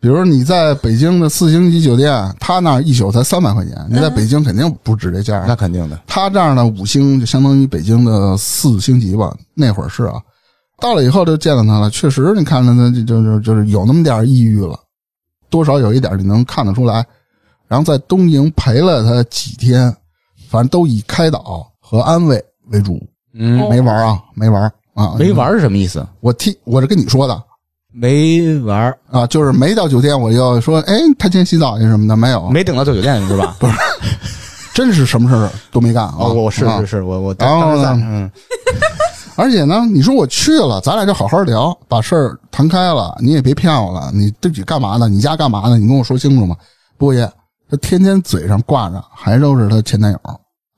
[0.00, 5.44] 比如你在北京的四星级酒店，他那儿一宿才三百块钱，你在北京肯定不止这价。
[5.48, 10.20] 那肯定的，他这样的五星就相当于北京的四星级吧，那会儿是啊。
[10.78, 14.78] 到了以后就见到他了，确实你看着他就就就是有那么点抑郁了，
[15.48, 17.02] 多少有一点你能看得出来。
[17.66, 19.90] 然后在东营陪了他几天，
[20.50, 23.00] 反正都以开导和安慰为主，
[23.32, 25.52] 嗯，没玩啊，没玩啊，没玩。
[25.52, 26.06] 是什么意思？
[26.20, 27.42] 我替我是跟你说的
[27.92, 33.54] 没玩，啊，就是没到酒店我就说，哎，他先洗澡去什么的没有，没等到到酒店是吧？
[33.60, 33.74] 不是，
[34.74, 36.14] 真是什么事儿都没干啊。
[36.18, 38.30] 哦，我是啊是是，我我然后当时在，呢嗯，
[39.36, 44.10] 而且呢，你说我去了，咱俩就好好聊，把事儿谈开了，你也别骗我了。
[44.12, 45.08] 你自己干嘛呢？
[45.08, 45.78] 你家干嘛呢？
[45.78, 46.56] 你跟我说清楚嘛。
[46.98, 47.28] 不爷，
[47.70, 50.18] 他天天嘴上挂着还都是他前男友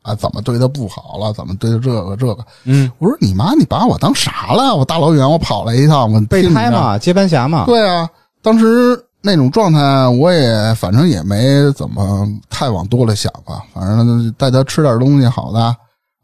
[0.07, 1.33] 啊，怎么对他不好了？
[1.33, 2.45] 怎么对他这个这个？
[2.65, 4.75] 嗯，我说你妈，你把我当啥了？
[4.77, 7.65] 我大老远我跑来一趟，我备胎嘛，接班侠嘛。
[7.67, 8.09] 对啊，
[8.43, 13.63] 当时那种状态，我也反正也没怎么太往多了想吧。
[13.75, 15.59] 反正带他吃点东西好的，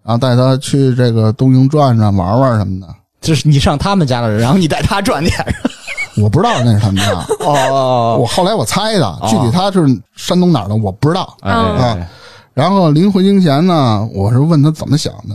[0.05, 2.87] 然后带他去这个东营转转、玩玩什么的。
[3.21, 5.35] 就是你上他们家了，然后你带他转点。
[6.19, 7.11] 我不知道那是他们家，
[7.41, 9.81] 哦我后来我猜的，具体他是
[10.15, 11.35] 山东哪儿的我不知道。
[11.41, 12.09] 哎嗯哎哎
[12.55, 15.35] 然后临回京前呢，我是问他怎么想的，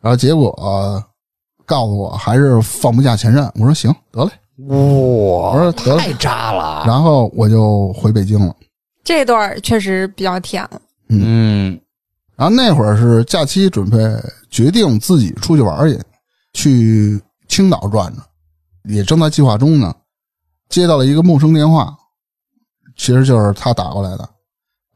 [0.00, 1.02] 然后结果、呃
[1.64, 3.44] 告诉我还是放不下前任。
[3.56, 4.30] 我说行，得嘞，
[4.68, 6.84] 我哇，说得了太渣了。
[6.86, 8.54] 然后我就回北京了。
[9.02, 10.80] 这段确实比较甜了。
[11.08, 11.76] 嗯
[12.36, 13.98] 然后那会儿是假期，准备
[14.48, 16.00] 决定自己出去玩去，
[16.52, 18.24] 去青岛转转，
[18.84, 19.92] 也正在计划中呢。
[20.68, 21.92] 接到了一个陌生电话，
[22.96, 24.28] 其实就是他打过来的，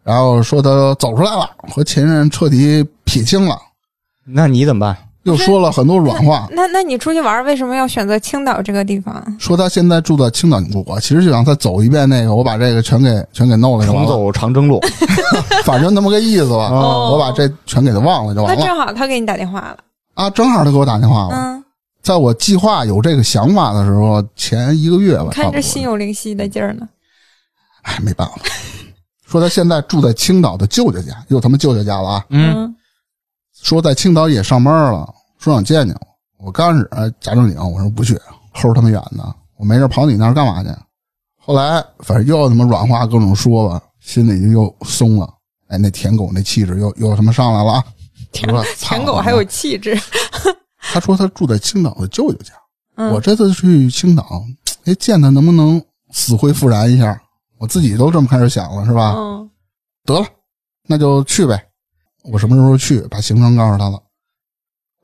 [0.03, 3.59] 然后说他走出来了，和前任彻底撇清了，
[4.25, 4.97] 那你怎么办？
[5.25, 9.23] 又说了很多软话，那那你出去玩为什么要选择青岛这个地方？
[9.39, 10.59] 说他现在住在青岛。
[10.87, 14.81] 我其实就想再走一遍那个，我把这个全给全给弄了就完了，重走长征路。
[15.63, 16.69] 反正那么个意思吧。
[16.71, 19.77] 哦我把这全给他忘了就那完了那正好他给你打电话了。
[20.15, 20.31] 啊！
[20.31, 21.35] 正好他给我打电话了。
[21.35, 21.65] 嗯，
[22.03, 26.89] 在我计划有这个想法的时候，前一个月吧，差不多看这心有灵犀的劲儿呢。
[27.83, 28.35] 哎，没办法，
[29.31, 32.27] 说他现在住在青岛的舅舅家，又他妈舅舅家了啊！
[32.31, 32.75] 嗯，
[33.63, 35.09] 说在青岛也上班了，
[35.39, 36.47] 说想见见我。
[36.47, 38.21] 我刚开始哎假正经，我说不去，
[38.53, 40.71] 齁他妈远的，我没事跑你那儿干嘛去？
[41.39, 45.33] 后来反正又他妈软话各种说吧，心里就又松了。
[45.69, 47.85] 哎，那舔狗那气质又又他妈上来了啊！
[48.33, 49.97] 舔狗还有气质。
[50.93, 52.53] 他说他住在青岛的舅舅家。
[52.97, 54.45] 嗯，我这次去青岛，
[54.87, 57.23] 哎，见他能不能死灰复燃一下？
[57.61, 59.15] 我自己都这么开始想了，是吧？
[59.17, 59.49] 嗯
[60.07, 60.27] 得了，
[60.89, 61.63] 那就去呗。
[62.25, 63.01] 我什么时候去？
[63.03, 64.01] 把行程告诉他了。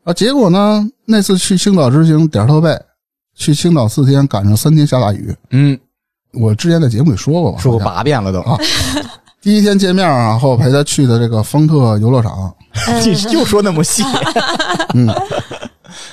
[0.04, 2.76] 啊，结果呢，那次去青岛之行点儿特背，
[3.34, 5.36] 去青岛四天，赶上三天下大雨。
[5.50, 5.78] 嗯，
[6.32, 7.58] 我之前在节目里说过吧？
[7.60, 8.40] 说过八遍了都。
[8.40, 8.58] 啊
[9.42, 12.52] 第一天见面啊，然后陪他去的这个方特游乐场。
[13.04, 14.02] 你就说那么细。
[14.94, 15.08] 嗯，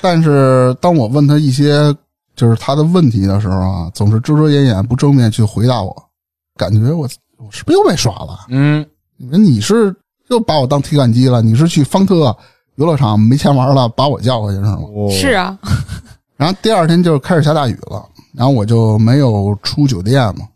[0.02, 1.96] 但是当我问他一些
[2.36, 6.10] 就是他的问题的时候啊，总是遮遮掩掩，不正面去回答我，
[6.56, 8.46] 感觉我我是不是又被耍了？
[8.50, 8.86] 嗯，
[9.18, 9.96] 你说你是
[10.30, 11.42] 又把我当提款机了？
[11.42, 12.36] 你是去方特
[12.76, 14.80] 游乐场没钱玩了，把我叫过去是吗？
[15.12, 15.58] 是啊，
[16.38, 20.48] 然后第二天就开始下大雨了，然后我就没有出酒店嘛。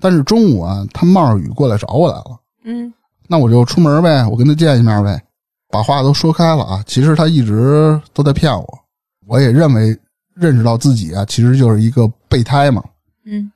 [0.00, 2.92] 但是中午啊，他冒着雨过来找我来了，嗯
[3.26, 5.22] 那我就出门呗，我跟他见一面呗，
[5.70, 6.82] 把话都说开了啊。
[6.86, 8.78] 其实他一直都在骗我，
[9.26, 9.98] 我也认为
[10.34, 12.82] 认识到自己啊，其实就是一个备胎嘛。
[13.24, 13.50] 嗯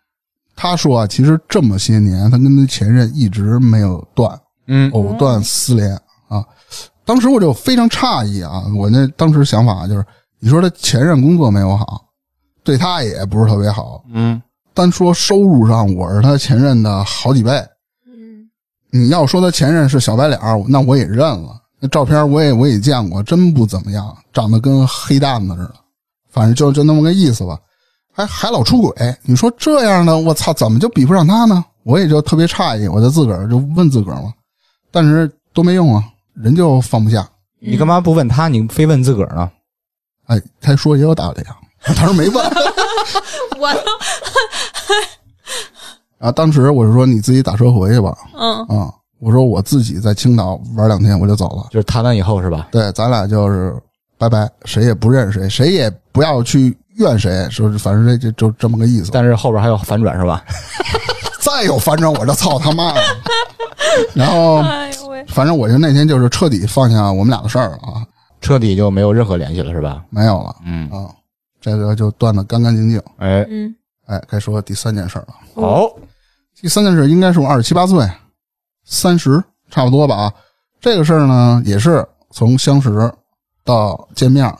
[0.60, 4.36] 他说啊，其实这么些年，他跟他前任一直没有断，
[4.66, 5.94] 嗯藕断丝连
[6.26, 6.44] 啊。
[7.04, 10.04] 当时我就非常诧异啊，我那当时想法就是，
[10.40, 12.02] 你说他前任工作没有好，
[12.64, 14.42] 对他也不是特别好，嗯
[14.74, 17.52] 单说收入上，我是他前任的好几倍。
[18.06, 18.50] 嗯
[18.90, 21.56] 你要说他前任是小白脸，那我也认了。
[21.78, 25.74] 那照片我也我也见过，真不怎么样，长得跟黑蛋子似的。
[26.30, 27.56] 反正就就那么个意思吧。
[28.18, 31.64] 还还老出轨，你说这样的，我操，怎么就比不上他呢？
[31.84, 34.34] 我也就特别诧异，我就自个儿就问自个儿嘛，
[34.90, 36.02] 但是都没用啊，
[36.34, 37.24] 人就放不下。
[37.60, 38.48] 你干嘛不问他？
[38.48, 39.48] 你非问自个儿呢？
[40.26, 41.56] 哎，他说也有道理啊，
[41.94, 42.44] 当时没问。
[43.60, 43.68] 我
[46.18, 48.18] 啊，当时我就说你自己打车回去吧。
[48.36, 51.68] 嗯啊，我说我自己在青岛玩两天我就走了。
[51.70, 52.66] 就是谈完以后是吧？
[52.72, 53.80] 对，咱俩就是
[54.18, 59.10] 拜拜，谁也不认识谁，谁也不要去怨谁，说反正这就就这么个意思。
[59.12, 60.44] 但是后边还有反转是吧？
[61.40, 63.00] 再有反转我就操他妈的。
[64.14, 64.62] 然后
[65.28, 68.04] 反正我就那天就是彻底放下我们俩的事儿了啊，
[68.40, 70.04] 彻底就没有任何联系了是吧？
[70.10, 71.10] 没有了嗯，啊，
[71.60, 72.98] 这个就断的干干净净。
[73.18, 73.74] 哎，嗯
[74.06, 75.28] 哎，该说第三件事了。
[75.54, 75.88] 好，
[76.60, 78.06] 第三件事应该是我二十七八岁，
[78.84, 80.32] 三十差不多吧啊。
[80.80, 82.90] 这个事儿呢，也是从相识
[83.64, 84.52] 到见面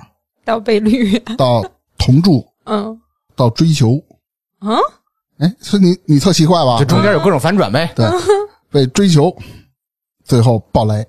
[0.45, 1.65] 到被绿，到
[1.99, 2.99] 同住嗯。
[3.37, 4.03] 到追求，
[4.59, 4.75] 啊，
[5.39, 6.77] 哎，所以你你特奇怪吧？
[6.81, 6.85] 这？
[6.85, 7.93] 中间有各种反转呗。
[7.95, 8.05] 对，
[8.71, 9.33] 被追求，
[10.25, 11.07] 最后爆雷。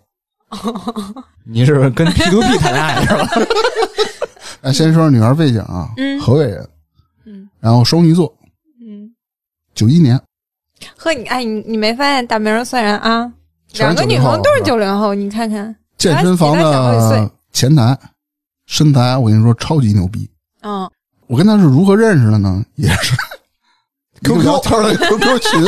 [1.43, 3.01] 你是跟 P to P 谈恋爱？
[3.05, 3.27] 是吧？
[4.61, 6.19] 哎，先说说女孩背景啊，嗯。
[6.19, 6.69] 河北人，
[7.25, 7.49] 嗯。
[7.59, 8.31] 然后双鱼座，
[8.79, 9.09] 嗯，
[9.73, 10.21] 九一年，
[10.95, 13.31] 呵，你哎，你你没发现大明虽然啊，
[13.73, 14.65] 全是90两个女朋友都是吧？
[14.67, 17.97] 九零后，你看看，健身房的前台，
[18.67, 20.29] 身材我跟你说超级牛逼。
[20.61, 20.89] 嗯，
[21.27, 22.63] 我跟他是如何认识的呢？
[22.75, 23.15] 也是
[24.23, 25.63] QQ 聊天的 QQ 群。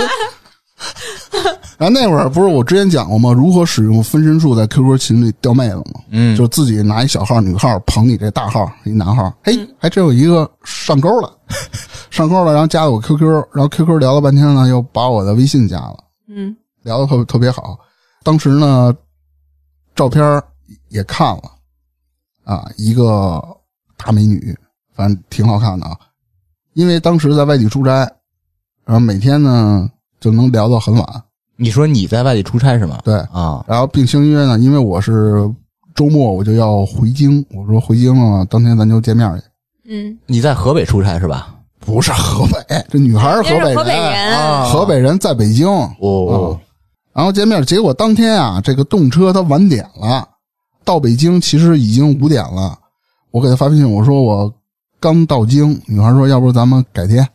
[1.78, 3.32] 然后那会儿不是我之前讲过吗？
[3.32, 6.02] 如何使用分身术在 QQ 群里钓妹子吗？
[6.10, 11.38] 嗯就自己拿一小号女号捧你这大号一男号，嘿，还真有一个上钩了，
[12.10, 13.24] 上钩了，然后加了我 QQ，
[13.54, 15.98] 然后 QQ 聊了半天呢，又把我的微信加了，
[16.30, 17.78] 嗯聊的特特别好。
[18.24, 18.94] 当时呢，
[19.96, 20.42] 照片
[20.90, 21.44] 也看了
[22.44, 23.42] 啊，一个
[23.98, 24.56] 大美女，
[24.94, 25.98] 反正挺好看的啊。
[26.74, 28.10] 因为当时在外地出差，
[28.86, 29.90] 然后每天呢
[30.20, 31.24] 就能聊到很晚，
[31.58, 33.00] 你说你在外地出差是吗？
[33.04, 35.50] 对，啊，然后并相约呢，因为我是
[35.94, 39.44] 周末我就要回京，我说回京了嘛，当天咱就见面去。
[39.90, 41.56] 嗯，你在河北出差是吧？
[41.80, 44.38] 不是河北， 这女孩是河北人，河北人。
[44.38, 44.66] 啊。
[44.70, 45.68] 河北人在北京。
[45.68, 46.58] 哦。
[46.60, 46.72] 啊。
[47.14, 50.26] 然后见面，结果当天啊，这个动车它晚点了，
[50.86, 52.78] 到北京其实已经五点了。
[53.32, 54.54] 我给他发微信，我说我
[55.02, 57.28] 刚到京，女孩说要不咱们改天。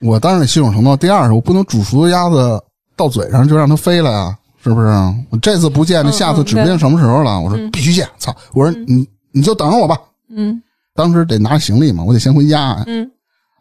[0.00, 0.96] 我当然得心有承诺。
[0.96, 2.58] 第二是我不能煮熟的鸭子
[2.96, 4.86] 到嘴上就让它飞了呀，是不是？
[5.28, 7.38] 我这次不见，那嗯下次指不定什么时候了。
[7.38, 8.34] 我说必须见，操！
[8.54, 9.98] 我说你你就等着我吧。
[10.34, 10.62] 嗯
[10.94, 12.82] 当时得拿行李嘛，我得先回家。
[12.86, 13.10] 嗯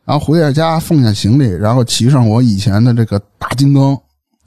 [0.05, 3.97] 然后回到家放下行李，然后骑上我以前的这个大金刚，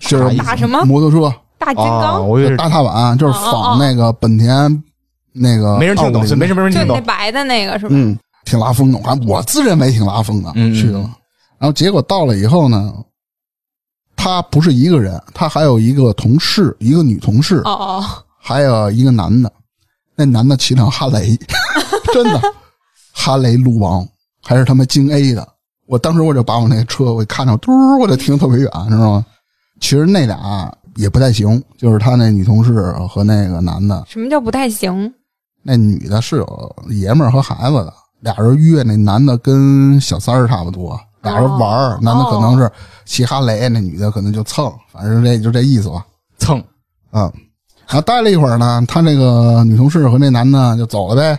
[0.01, 4.83] 就是打什么摩托车，大金啊，刚，我以为是大踏板，就是仿那个本田
[5.33, 6.89] 那个没人听懂，没什么人听懂。
[6.89, 7.91] 就那白的那个是吧？
[7.95, 11.01] 嗯，挺拉风的，我还我自认为挺拉风的，去了。
[11.59, 12.93] 然后结果到了以后呢，
[14.17, 18.05] 他不是一个人，他还有一个同事，一个女同事，哦哦，
[18.39, 19.53] 还有一个男的。
[20.15, 21.39] 那男的骑辆哈雷，
[22.13, 22.41] 真的，
[23.13, 24.07] 哈雷路王
[24.43, 25.49] 还是他妈京 A 的。
[25.87, 29.27] 我当时我就把我那车我一看着，嘟我就停特别远，知道吗？
[29.81, 35.13] 其实那俩也不太行，就是他那女同事和那个男的，什么叫不太行？
[35.63, 42.71] 那女的是有爷们儿和孩子的，俩人约那男的跟小三儿差不多，俩人玩儿，男的可能是
[43.05, 46.07] 骑哈雷，那女的可能就蹭，反正这就这意思吧。
[46.39, 46.59] 蹭，
[47.11, 47.23] 嗯，
[47.87, 51.39] 然后待了一会儿呢，他那个女同事和那男的就走了呗，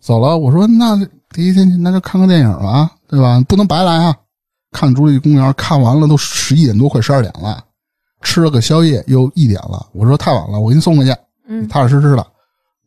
[0.00, 0.38] 走了。
[0.38, 0.96] 我说那
[1.30, 3.42] 第一天那就看个电影吧，对吧？
[3.48, 4.16] 不能白来啊！
[4.72, 7.62] 看侏罗纪公园，看完了都十一点多，快十二点了，
[8.22, 9.84] 吃了个宵夜又一点了。
[9.92, 11.12] 我说太晚了，我给你送回去，
[11.48, 12.24] 嗯踏踏实实的。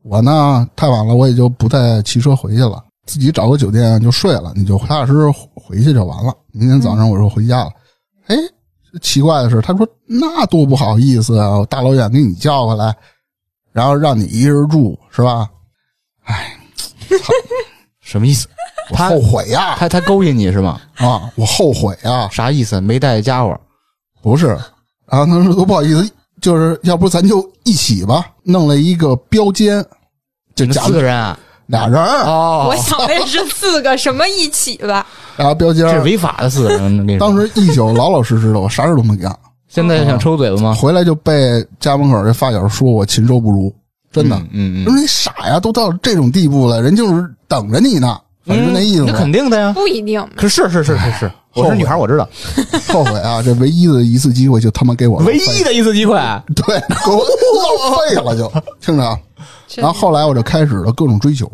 [0.01, 6.33] 我呢太晚了，我也就不再骑车回去了，自己找个酒店就睡了，你就踏踏实实回去就完了。
[6.51, 7.71] 明天早上我说回家了，
[8.27, 8.35] 哎，
[9.01, 12.95] 奇怪的是，他说那多不好意思啊，我大老远给你叫过来，
[13.71, 15.49] 然后让你一人住是吧？
[16.23, 16.57] 哎
[17.99, 18.47] 什么意思？
[18.91, 20.79] 我后悔呀他他勾引你是吗？
[20.95, 22.79] 啊，我后悔呀，啥意思？
[22.79, 23.59] 没带家伙？
[24.21, 24.57] 不是。
[25.05, 26.09] 然后他说多不好意思，
[26.41, 29.85] 就是要不咱就一起吧，弄了一个标间，
[30.55, 31.37] 就假四个人啊？
[31.67, 35.05] 俩人儿，哦我想的是四个什么一起吧？
[35.37, 35.85] 然后标间。
[35.85, 37.17] 这是违法的四个人。
[37.17, 39.35] 当时一宿老老实实的，我啥事都没干。
[39.67, 40.73] 现在想抽嘴巴吗？
[40.75, 43.73] 回来就被家门口这发小说我禽兽不如，
[44.11, 44.35] 真的。
[44.51, 49.13] 嗯嗯我说你傻呀，都到这种地步了，人就是等着你呢，反正那意思那。
[49.13, 49.73] 肯定的呀。
[49.73, 52.29] 不一定，可是是是是是， 我是女孩，我知道。
[52.89, 53.41] 后悔啊！
[53.41, 56.13] 这唯一的一次机会就他妈给我唯一的一次机会，
[56.55, 59.17] 对，给我浪费了就，听着啊。
[59.75, 61.51] 然后后来我就开始了各种追求，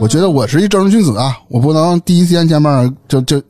[0.00, 3.42] 我觉得我是一正人君子啊，我不能第一时间见面就就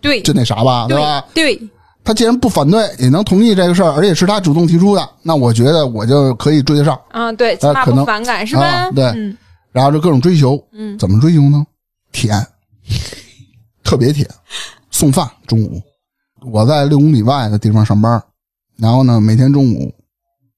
[0.00, 1.24] 对就那啥吧，对吧？
[1.34, 1.60] 对，
[2.04, 7.00] 他既然不反对，也能同意这个事儿，而且是他主动提出的，那我觉得我就可以追得上。
[7.10, 8.90] 啊，对，起码可能不反感是吧啊？
[8.90, 9.36] 对嗯
[9.72, 11.64] 然后就各种追求，嗯怎么追求呢？
[12.12, 12.46] 舔，
[13.82, 14.28] 特别舔。
[14.90, 15.80] 送饭中午，
[16.52, 18.22] 我在六公里外的地方上班，
[18.76, 19.90] 然后呢，每天中午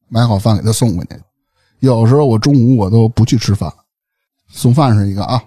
[0.09, 1.11] 买好饭给他送过去。
[1.85, 3.73] 有时候我中午我都不去吃饭，
[4.49, 5.43] 送饭是一个啊。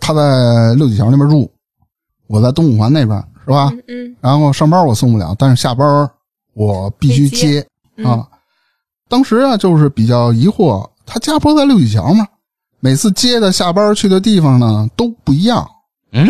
[0.00, 1.50] 他在六里桥那边住，
[2.26, 3.70] 我在东五环那边，是吧？
[3.72, 6.08] 嗯嗯然后上班我送不了，但是下班
[6.54, 7.66] 我必须接
[8.04, 8.26] 啊。
[9.08, 12.26] 当时啊，就是比较疑惑，他家不是在六里桥吗？
[12.80, 15.68] 每次接的下班去的地方呢都不一样。
[16.12, 16.28] 嗯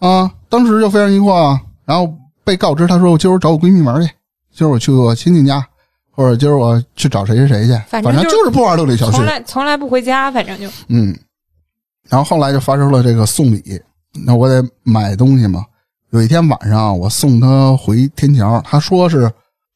[0.00, 1.60] 啊，当时就非常疑惑啊。
[1.84, 2.12] 然后
[2.44, 4.10] 被告知，他说我今儿我找我闺蜜玩去，
[4.52, 5.66] 今儿我去我亲戚家，
[6.14, 9.24] 或者今儿我去找谁谁谁去，反反正就是不玩六里小区从。
[9.24, 11.16] 来从来不回家，反正就嗯，
[12.08, 13.80] 然后后来就发生了这个送礼，
[14.24, 15.64] 那我得买东西嘛。
[16.10, 19.28] 有一天晚上，我送他回天桥，他说是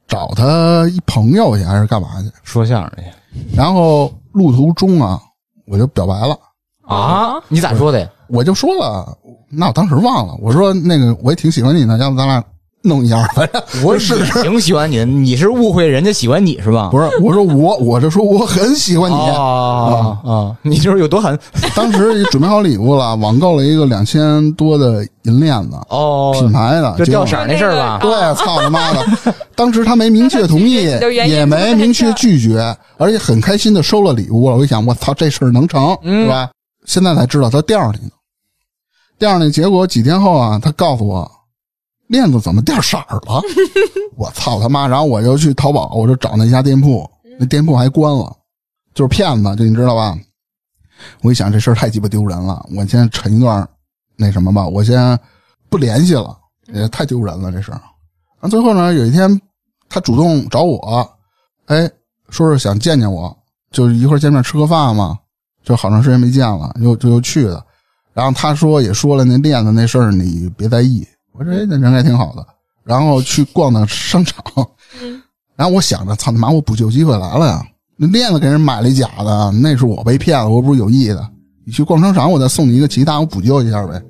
[0.06, 2.30] 找他一朋友去，还是干嘛去？
[2.44, 5.20] 说相声去然后路途中啊，
[5.66, 6.38] 我就表白了，
[6.86, 7.42] 啊？
[7.48, 8.08] 你咋说的呀？
[8.28, 9.18] 我就说了，
[9.50, 12.44] 那我当时忘了，我说那个我也挺喜欢你的，要不咱俩
[12.82, 14.42] 弄一下，反正我试试。
[14.42, 16.88] 挺喜欢你，你是误会人家喜欢你是吧？
[16.90, 19.14] 不是，我说我，我就说我很喜欢你。
[19.14, 20.56] 啊啊！
[20.62, 21.38] 你就是有多狠
[21.74, 27.98] 当时准备好礼物了，网购了一个两千多的银链子，哦品牌的，就掉色那事儿吧？
[28.00, 29.34] 对，操他妈的！
[29.54, 30.84] 当时他没明确同意，
[31.28, 34.56] 也没明确拒绝，而且很开心的收了礼物了。
[34.56, 36.48] 我一想，我操，这事儿能成，嗯是吧？
[36.86, 38.10] 现在才知道他掉上去呢。
[39.18, 41.28] 掉上去，结果几天后啊，他告诉我，
[42.08, 43.40] 链子怎么掉色儿了？
[44.16, 44.88] 我操他妈！
[44.88, 48.36] 然后我就去淘宝，我就找那家店铺，那店铺还关了，
[48.94, 50.18] 就是骗子，就你知道吧？
[51.22, 53.66] 我一想这事儿太鸡巴丢人了，我先沉一段
[54.16, 55.16] 那什么吧，我先
[55.68, 56.36] 不联系了，
[56.72, 57.80] 也太丢人了这事儿。
[58.40, 59.40] 然后最后呢，有一天
[59.88, 61.08] 他主动找我，
[61.66, 61.88] 哎，
[62.30, 63.36] 说是想见见我，
[63.70, 65.16] 就是一块儿见面吃个饭嘛，
[65.62, 67.64] 就好长时间没见了，又就又去了。
[68.14, 71.06] 然后他说也说了那链子那事儿，你别在意。
[71.38, 72.44] 我说哎，那人还挺好的。
[72.84, 74.42] 然后去逛的商场，
[75.54, 77.62] 然后我想着，操他妈，我补救机会来了呀！
[77.96, 81.28] 那链子给人买了一假的，那是我被骗了，我不是有意的。
[81.64, 84.02] 你去逛商场，我再送你一个其他，我补救一下呗。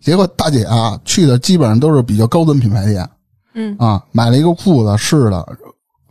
[0.00, 3.08] 结果大姐啊，去的基本上都是比较高端品牌店
[3.54, 5.44] 嗯，啊，买了一个裤子试的，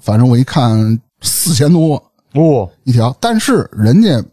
[0.01, 1.95] 反正我一看四千多
[2.33, 4.23] 哦，一条，但是人家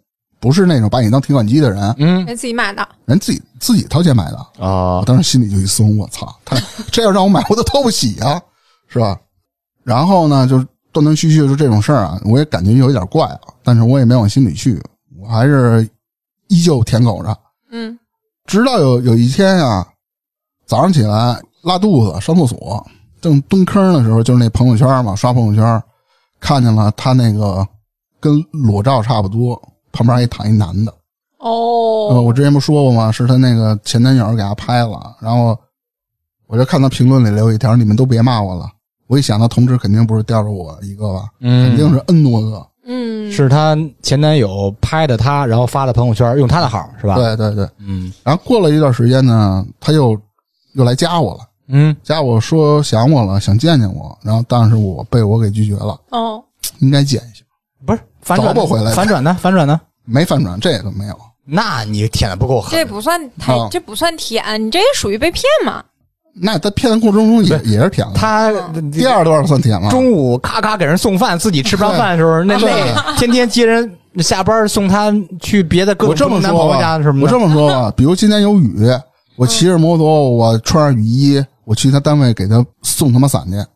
[0.44, 4.36] 不是那种把你当提款机的人，嗯人自己买的，人自己自己掏钱买的。
[4.58, 6.54] 啊我当时心里就一松，我操，他
[6.92, 8.38] 这要让我买，我都掏不起啊，
[8.86, 9.18] 是吧？
[9.84, 14.78] 然后呢，就断断续续就这种事儿啊，我也感觉有一点怪啊，但是我也没往心里去，
[15.18, 15.88] 我还是
[16.48, 17.34] 依旧舔狗着。
[17.70, 17.98] 嗯
[18.44, 19.88] 直到有有一天啊，
[20.66, 22.86] 早上起来拉肚子上厕所，
[23.22, 25.82] 正蹲坑的时候，就是那朋友圈嘛，刷朋友圈，
[26.38, 27.66] 看见了他那个
[28.20, 29.58] 跟裸照差不多，
[29.94, 30.92] 旁边还躺一男的。
[31.38, 33.10] 呃，哦，我之前不说过吗？
[33.12, 35.56] 是他那个前男友给他拍了，然后
[36.46, 38.68] 我就看他评论里留一条：“你们都别骂我了。”
[39.06, 42.66] 我一想到同志肯定不是吊着我一个吧，肯定嗯，是 N 多个。
[42.86, 47.68] 嗯，是她前男友拍的她，然后发的朋友圈，用她的号是吧？，对对对。
[47.78, 50.18] 嗯然后过了一段时间呢，他又
[50.72, 56.42] 又来加我了，嗯，加我说想我了，想见见我，然后但是我被我给拒绝了，哦，
[56.78, 57.43] 应该见一下，
[57.86, 59.36] 不是反转回来反转呢？
[59.40, 59.80] 反转呢？
[60.04, 61.16] 没反转，这个没有。
[61.46, 65.82] 那你舔的不够狠这，不算太啊，这不算舔，你这也属于被骗嘛？
[66.36, 68.14] 那他骗的过程中也也是舔了。
[68.14, 68.50] 他
[68.90, 69.88] 第二段算舔吗？
[69.90, 78.88] 中午咔咔给人送饭，自己吃不上饭的时候，那对那天天接人下班送他去别的各我这么种男朋友吧家什么的，我这么说吧， 比如今天有雨，
[79.36, 83.66] 我骑着摩托，我穿上雨衣，我去他单位给他送他妈伞去，嗯，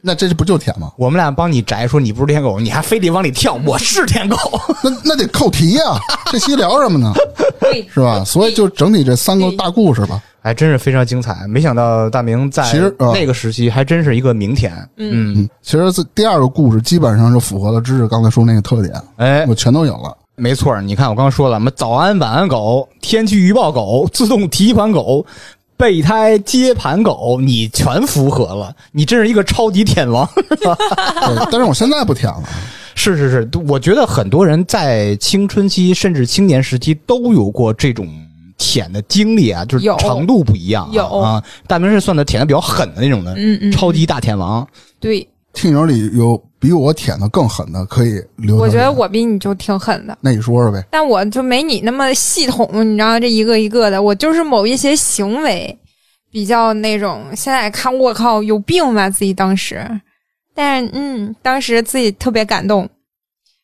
[0.00, 0.92] 那这不就舔吗？
[0.96, 4.36] 我们俩帮你摘说你不是舔狗，你还非得往里跳，我是舔狗。
[4.82, 5.82] 那那得扣题呀、
[6.30, 7.12] 这期聊什么呢？
[7.92, 8.22] 是吧？
[8.24, 10.22] 所以就整体这三个大故事吧。
[10.40, 14.72] 还真是非常精彩，没想到大明在其实呃那个时期还真是一个名舔。
[14.96, 20.16] 嗯嗯，其实这第二个故事基本上就符合了知识刚才说那个特点，哎，我全都有了。
[20.36, 25.26] 没错，你看我刚刚说了，什么早安晚安狗、天气预报狗、自动提款狗、
[25.78, 30.28] 备胎接盘狗，你全符合了，你真是一个超级舔王。
[30.34, 32.42] 对，但是我现在不舔了。
[32.96, 38.08] 是是是，我觉得很多人在青春期甚至青年时期都有过这种
[38.58, 40.90] 舔的经历啊，就是有程度不一样啊。
[40.92, 44.66] 有啊，大明是算的舔的比较狠的那种的，嗯嗯，超级大舔王。
[44.98, 48.56] 对，听友里有比我舔的更狠的，可以留。
[48.56, 50.18] 我觉得我比你就挺狠的。
[50.20, 50.84] 那你说说呗。
[50.90, 55.78] 但我就没你那么系统，你知道这一个一个的，我就是某一些行为
[56.30, 59.88] 比较那种，现在看我靠有病吧自己当时，
[60.54, 62.88] 但是嗯，当时自己特别感动，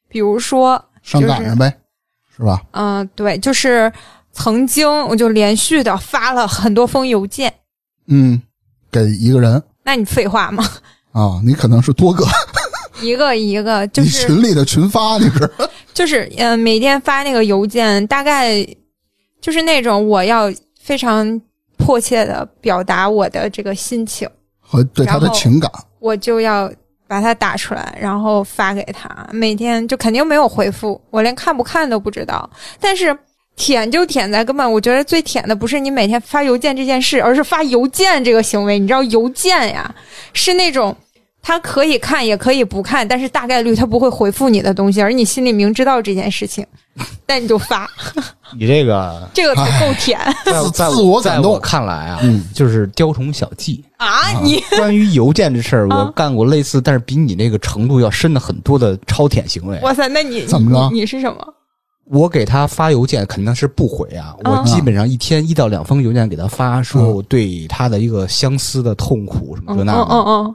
[0.09, 1.77] 比如说，上赶上呗，
[2.37, 2.63] 是吧？
[2.71, 3.93] 嗯、对，就是
[4.33, 7.53] 曾经我就连续的发了很多封邮件，
[8.07, 8.41] 嗯，
[8.91, 10.65] 给一个人那你废话吗？
[11.13, 12.25] 啊，你可能是多个，
[13.03, 15.51] 一个一个就你是群里的群发，你 是
[15.93, 18.67] 就是嗯、呃每天发那个邮件，大概
[19.41, 21.41] 就是那种我要非常
[21.77, 24.29] 迫切的表达我的这个心情，
[24.61, 25.71] 和对他的情感。
[26.01, 26.71] 我就要
[27.07, 29.09] 把它打出来，然后发给他。
[29.33, 32.49] 每天就肯定没有回复，我连看不看都不知道。
[32.81, 33.17] 但是
[33.57, 38.79] 舔就舔在根本，我觉得最舔的不是你每天发邮件这件事，而是发邮件这个行为。
[38.79, 39.95] 你知道邮件呀，
[40.33, 40.97] 是那种。
[41.47, 46.67] 他可以看，也可以不看，但是大概率他不会回复你的东西，而你心里明知道这件事情，
[47.27, 47.87] 但你就发，
[48.59, 53.85] 你这个 这个 才够舔在在自我感动在我看来啊，嗯就是雕虫小技。
[53.99, 54.39] 啊！
[54.43, 59.79] 你关于邮件这事儿，我啊干过类似，但是比你那个程度要深的很多的超舔行为。
[59.81, 61.39] 哇塞，那你怎么着你你是什么？
[62.11, 70.01] 我给他发邮件肯定是不回啊，我嗯基本上一天一到两封邮件给他发，说嗯我对他的一个相思的痛苦什么这那的。
[70.11, 70.55] 嗯嗯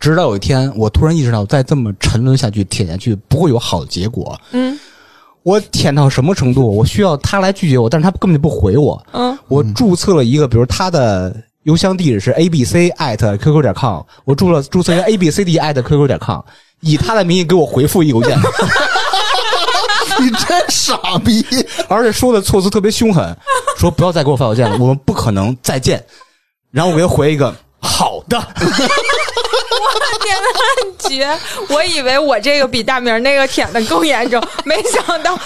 [0.00, 4.36] 直到有一天，我突然意识到，再这么沉沦下去、舔下去不会有好的结果。
[4.52, 4.76] 嗯
[5.42, 6.66] 我舔到什么程度？
[6.76, 9.02] 我需要他来拒绝我，但是他根本就不回我。
[9.12, 16.40] 嗯我注册了一个，比如他的邮箱地址是 a b c at qq 点 com，我注了注册一个 a b c d at qq 点 com，
[16.80, 18.38] 以他的名义给我回复一邮件，
[20.20, 21.42] 你真傻逼！
[21.88, 23.34] 而且说的措辞特别凶狠，
[23.78, 26.04] 说不要再给我发邮件了，我们不可能再见。
[26.70, 28.38] 然后我给他回一个好的，
[30.22, 31.38] 天呐，很绝！
[31.68, 35.38] 我以为我这个比大明儿那个舔的更严重，没想到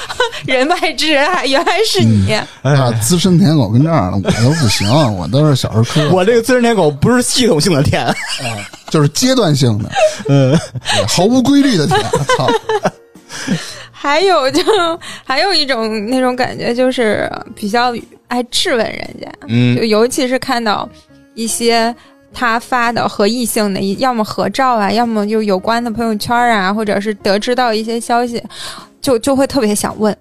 [0.47, 2.32] 人外之人还原来是你。
[2.62, 8.14] 哎呀，资深舔狗跟这样的我都不行，我都是小儿科，我这个资深舔狗不是系统性的舔，
[8.90, 9.90] 就是阶段性的，
[10.28, 10.59] 嗯，
[11.09, 12.01] 毫无规律的舔。
[12.36, 12.48] 操，
[13.90, 14.62] 还有就
[15.24, 17.94] 还有一种那种感觉，就是比较
[18.28, 20.89] 爱质问人家，嗯就尤其是看到
[21.35, 21.94] 一些
[22.35, 28.43] 他发的和异性的，要么合照啊，要么就有关的朋友圈啊，或者是得知到一些消息，
[29.01, 30.15] 就就会特别想问。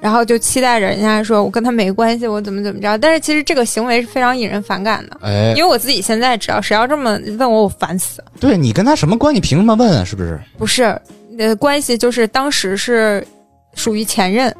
[0.00, 2.98] 然后就期待着人家说我跟他没关系，我怎么怎么着。
[2.98, 8.22] 但是其实这个行为是非常引人反感的，哎因，为我自己现在知道，谁要这么问我，我烦死。
[8.38, 9.40] 对你跟他什么关系？
[9.40, 10.04] 凭什么问啊？
[10.04, 10.38] 是不是？
[10.58, 11.00] 不是，
[11.38, 13.26] 呃，关系就是当时是
[13.74, 14.54] 属于前任，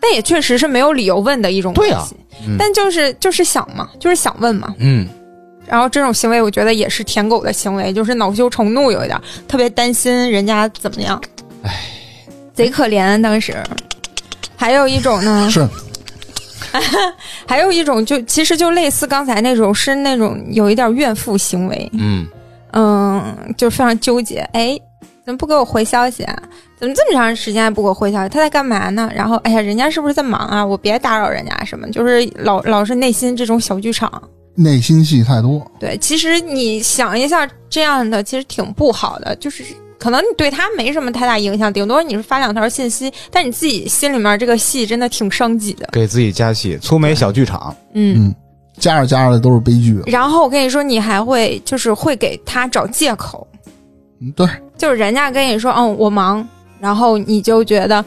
[0.00, 2.08] 但也确实是没有理由问的一种关对啊
[2.58, 4.74] 但就是就是想嘛，就是想问嘛。
[4.78, 5.06] 嗯，
[5.70, 11.20] 然后这种行为，我觉得也是舔狗的行为，就是恼羞成怒，有一点儿特别担心人家怎么样。
[11.62, 11.70] 唉，
[12.52, 13.56] 贼可怜当时。
[14.56, 15.66] 还有一种呢，是
[17.46, 21.90] 还有一种就其实就类似刚才那种，是那种有一点怨妇行为。
[21.92, 22.26] 嗯，
[22.72, 24.40] 嗯，就非常纠结。
[24.52, 24.76] 哎，
[25.24, 26.36] 怎么不给我回消息啊？
[26.78, 28.28] 怎么这么长时间还不给我回消息？
[28.28, 29.08] 他在干嘛呢？
[29.14, 30.66] 然后，哎呀，人家是不是在忙啊？
[30.66, 34.10] 我别打扰人家什么，就是老老是内心这种小剧场。
[34.62, 39.64] 内心戏太多，对，其实你想一下，这样的其实挺不好的，就是。
[39.98, 45.86] 可能你对他没什么太大影响，顶多你是发两条信息，但你自己心里面这个戏真的挺伤己的。
[45.92, 47.76] 给自己加戏，粗眉小剧场。
[47.92, 48.34] 嗯，嗯，
[48.78, 50.00] 加着加着都是悲剧。
[50.06, 53.46] 然后我跟你说，你还会就是会给他找借口，
[54.22, 56.48] 嗯对，就是人家跟你说，嗯，我忙，
[56.80, 58.02] 然后你就觉得，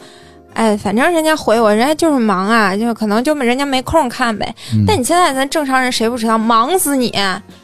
[0.54, 4.54] 哎，反正人家回我，人家就是忙啊，就可能就人家没空看呗。
[4.72, 7.12] 嗯但你现在咱正常人谁不知道，忙死你！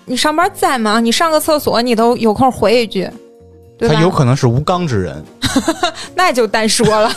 [0.04, 3.08] 你上班再忙，你上个厕所你都有空回一句，
[3.78, 3.94] 对吧？
[3.94, 5.24] 他有可能是无刚之人，
[6.14, 7.10] 那就单说了，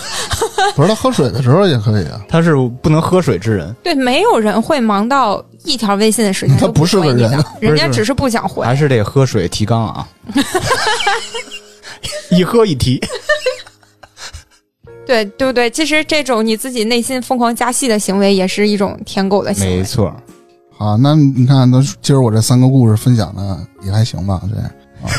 [0.76, 2.22] 不是他喝水的时候也可以啊。
[2.30, 8.64] 他是不能喝水之人，对，没有人会忙到一条微信的时间他都不是个人回你，人家只是不想回。
[8.66, 10.08] 还是得喝水提纲啊。
[12.32, 13.00] 一喝一提，
[15.06, 15.70] 对对不对？
[15.70, 19.78] 其实这种你自己内心疯狂加戏的行为，也是一种舔狗的行为。
[19.78, 20.14] 没错。
[20.76, 24.42] 好，那你看，那今儿我这三个故事分享的也还行吧？
[24.50, 24.56] 这
[25.06, 25.12] 啊，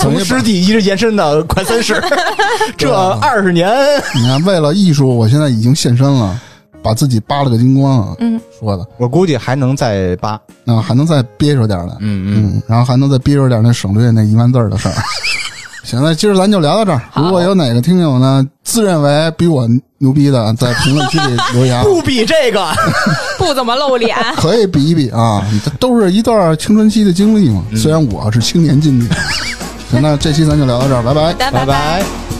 [0.00, 1.94] 从从师弟一直延伸到快三十，
[2.76, 3.68] 这二十年，
[4.14, 6.38] 你看，为了艺术，我现在已经现身了，
[6.82, 8.14] 把自己扒了个精光啊！
[8.18, 10.38] 嗯，说的，我估计还能再扒。
[10.64, 14.94] 那还能再憋着点的，嗯嗯，嗯，然后还能再憋着点那省略那一万字的事儿。
[15.86, 17.00] 行，那今儿咱就聊到这儿。
[17.14, 19.68] 如果有哪个听友呢，自认为比我
[19.98, 22.68] 牛逼的，在评论区里 留言，不比这个。
[23.38, 24.16] 不怎么露脸。
[24.36, 27.62] 可以比一比啊，这都是一段青春期的经历嘛。
[27.76, 29.06] 虽然我是青年经历。
[29.92, 31.32] 行，那这期咱就聊到这儿，拜拜。
[31.34, 31.66] 拜拜拜。
[31.66, 32.35] 拜。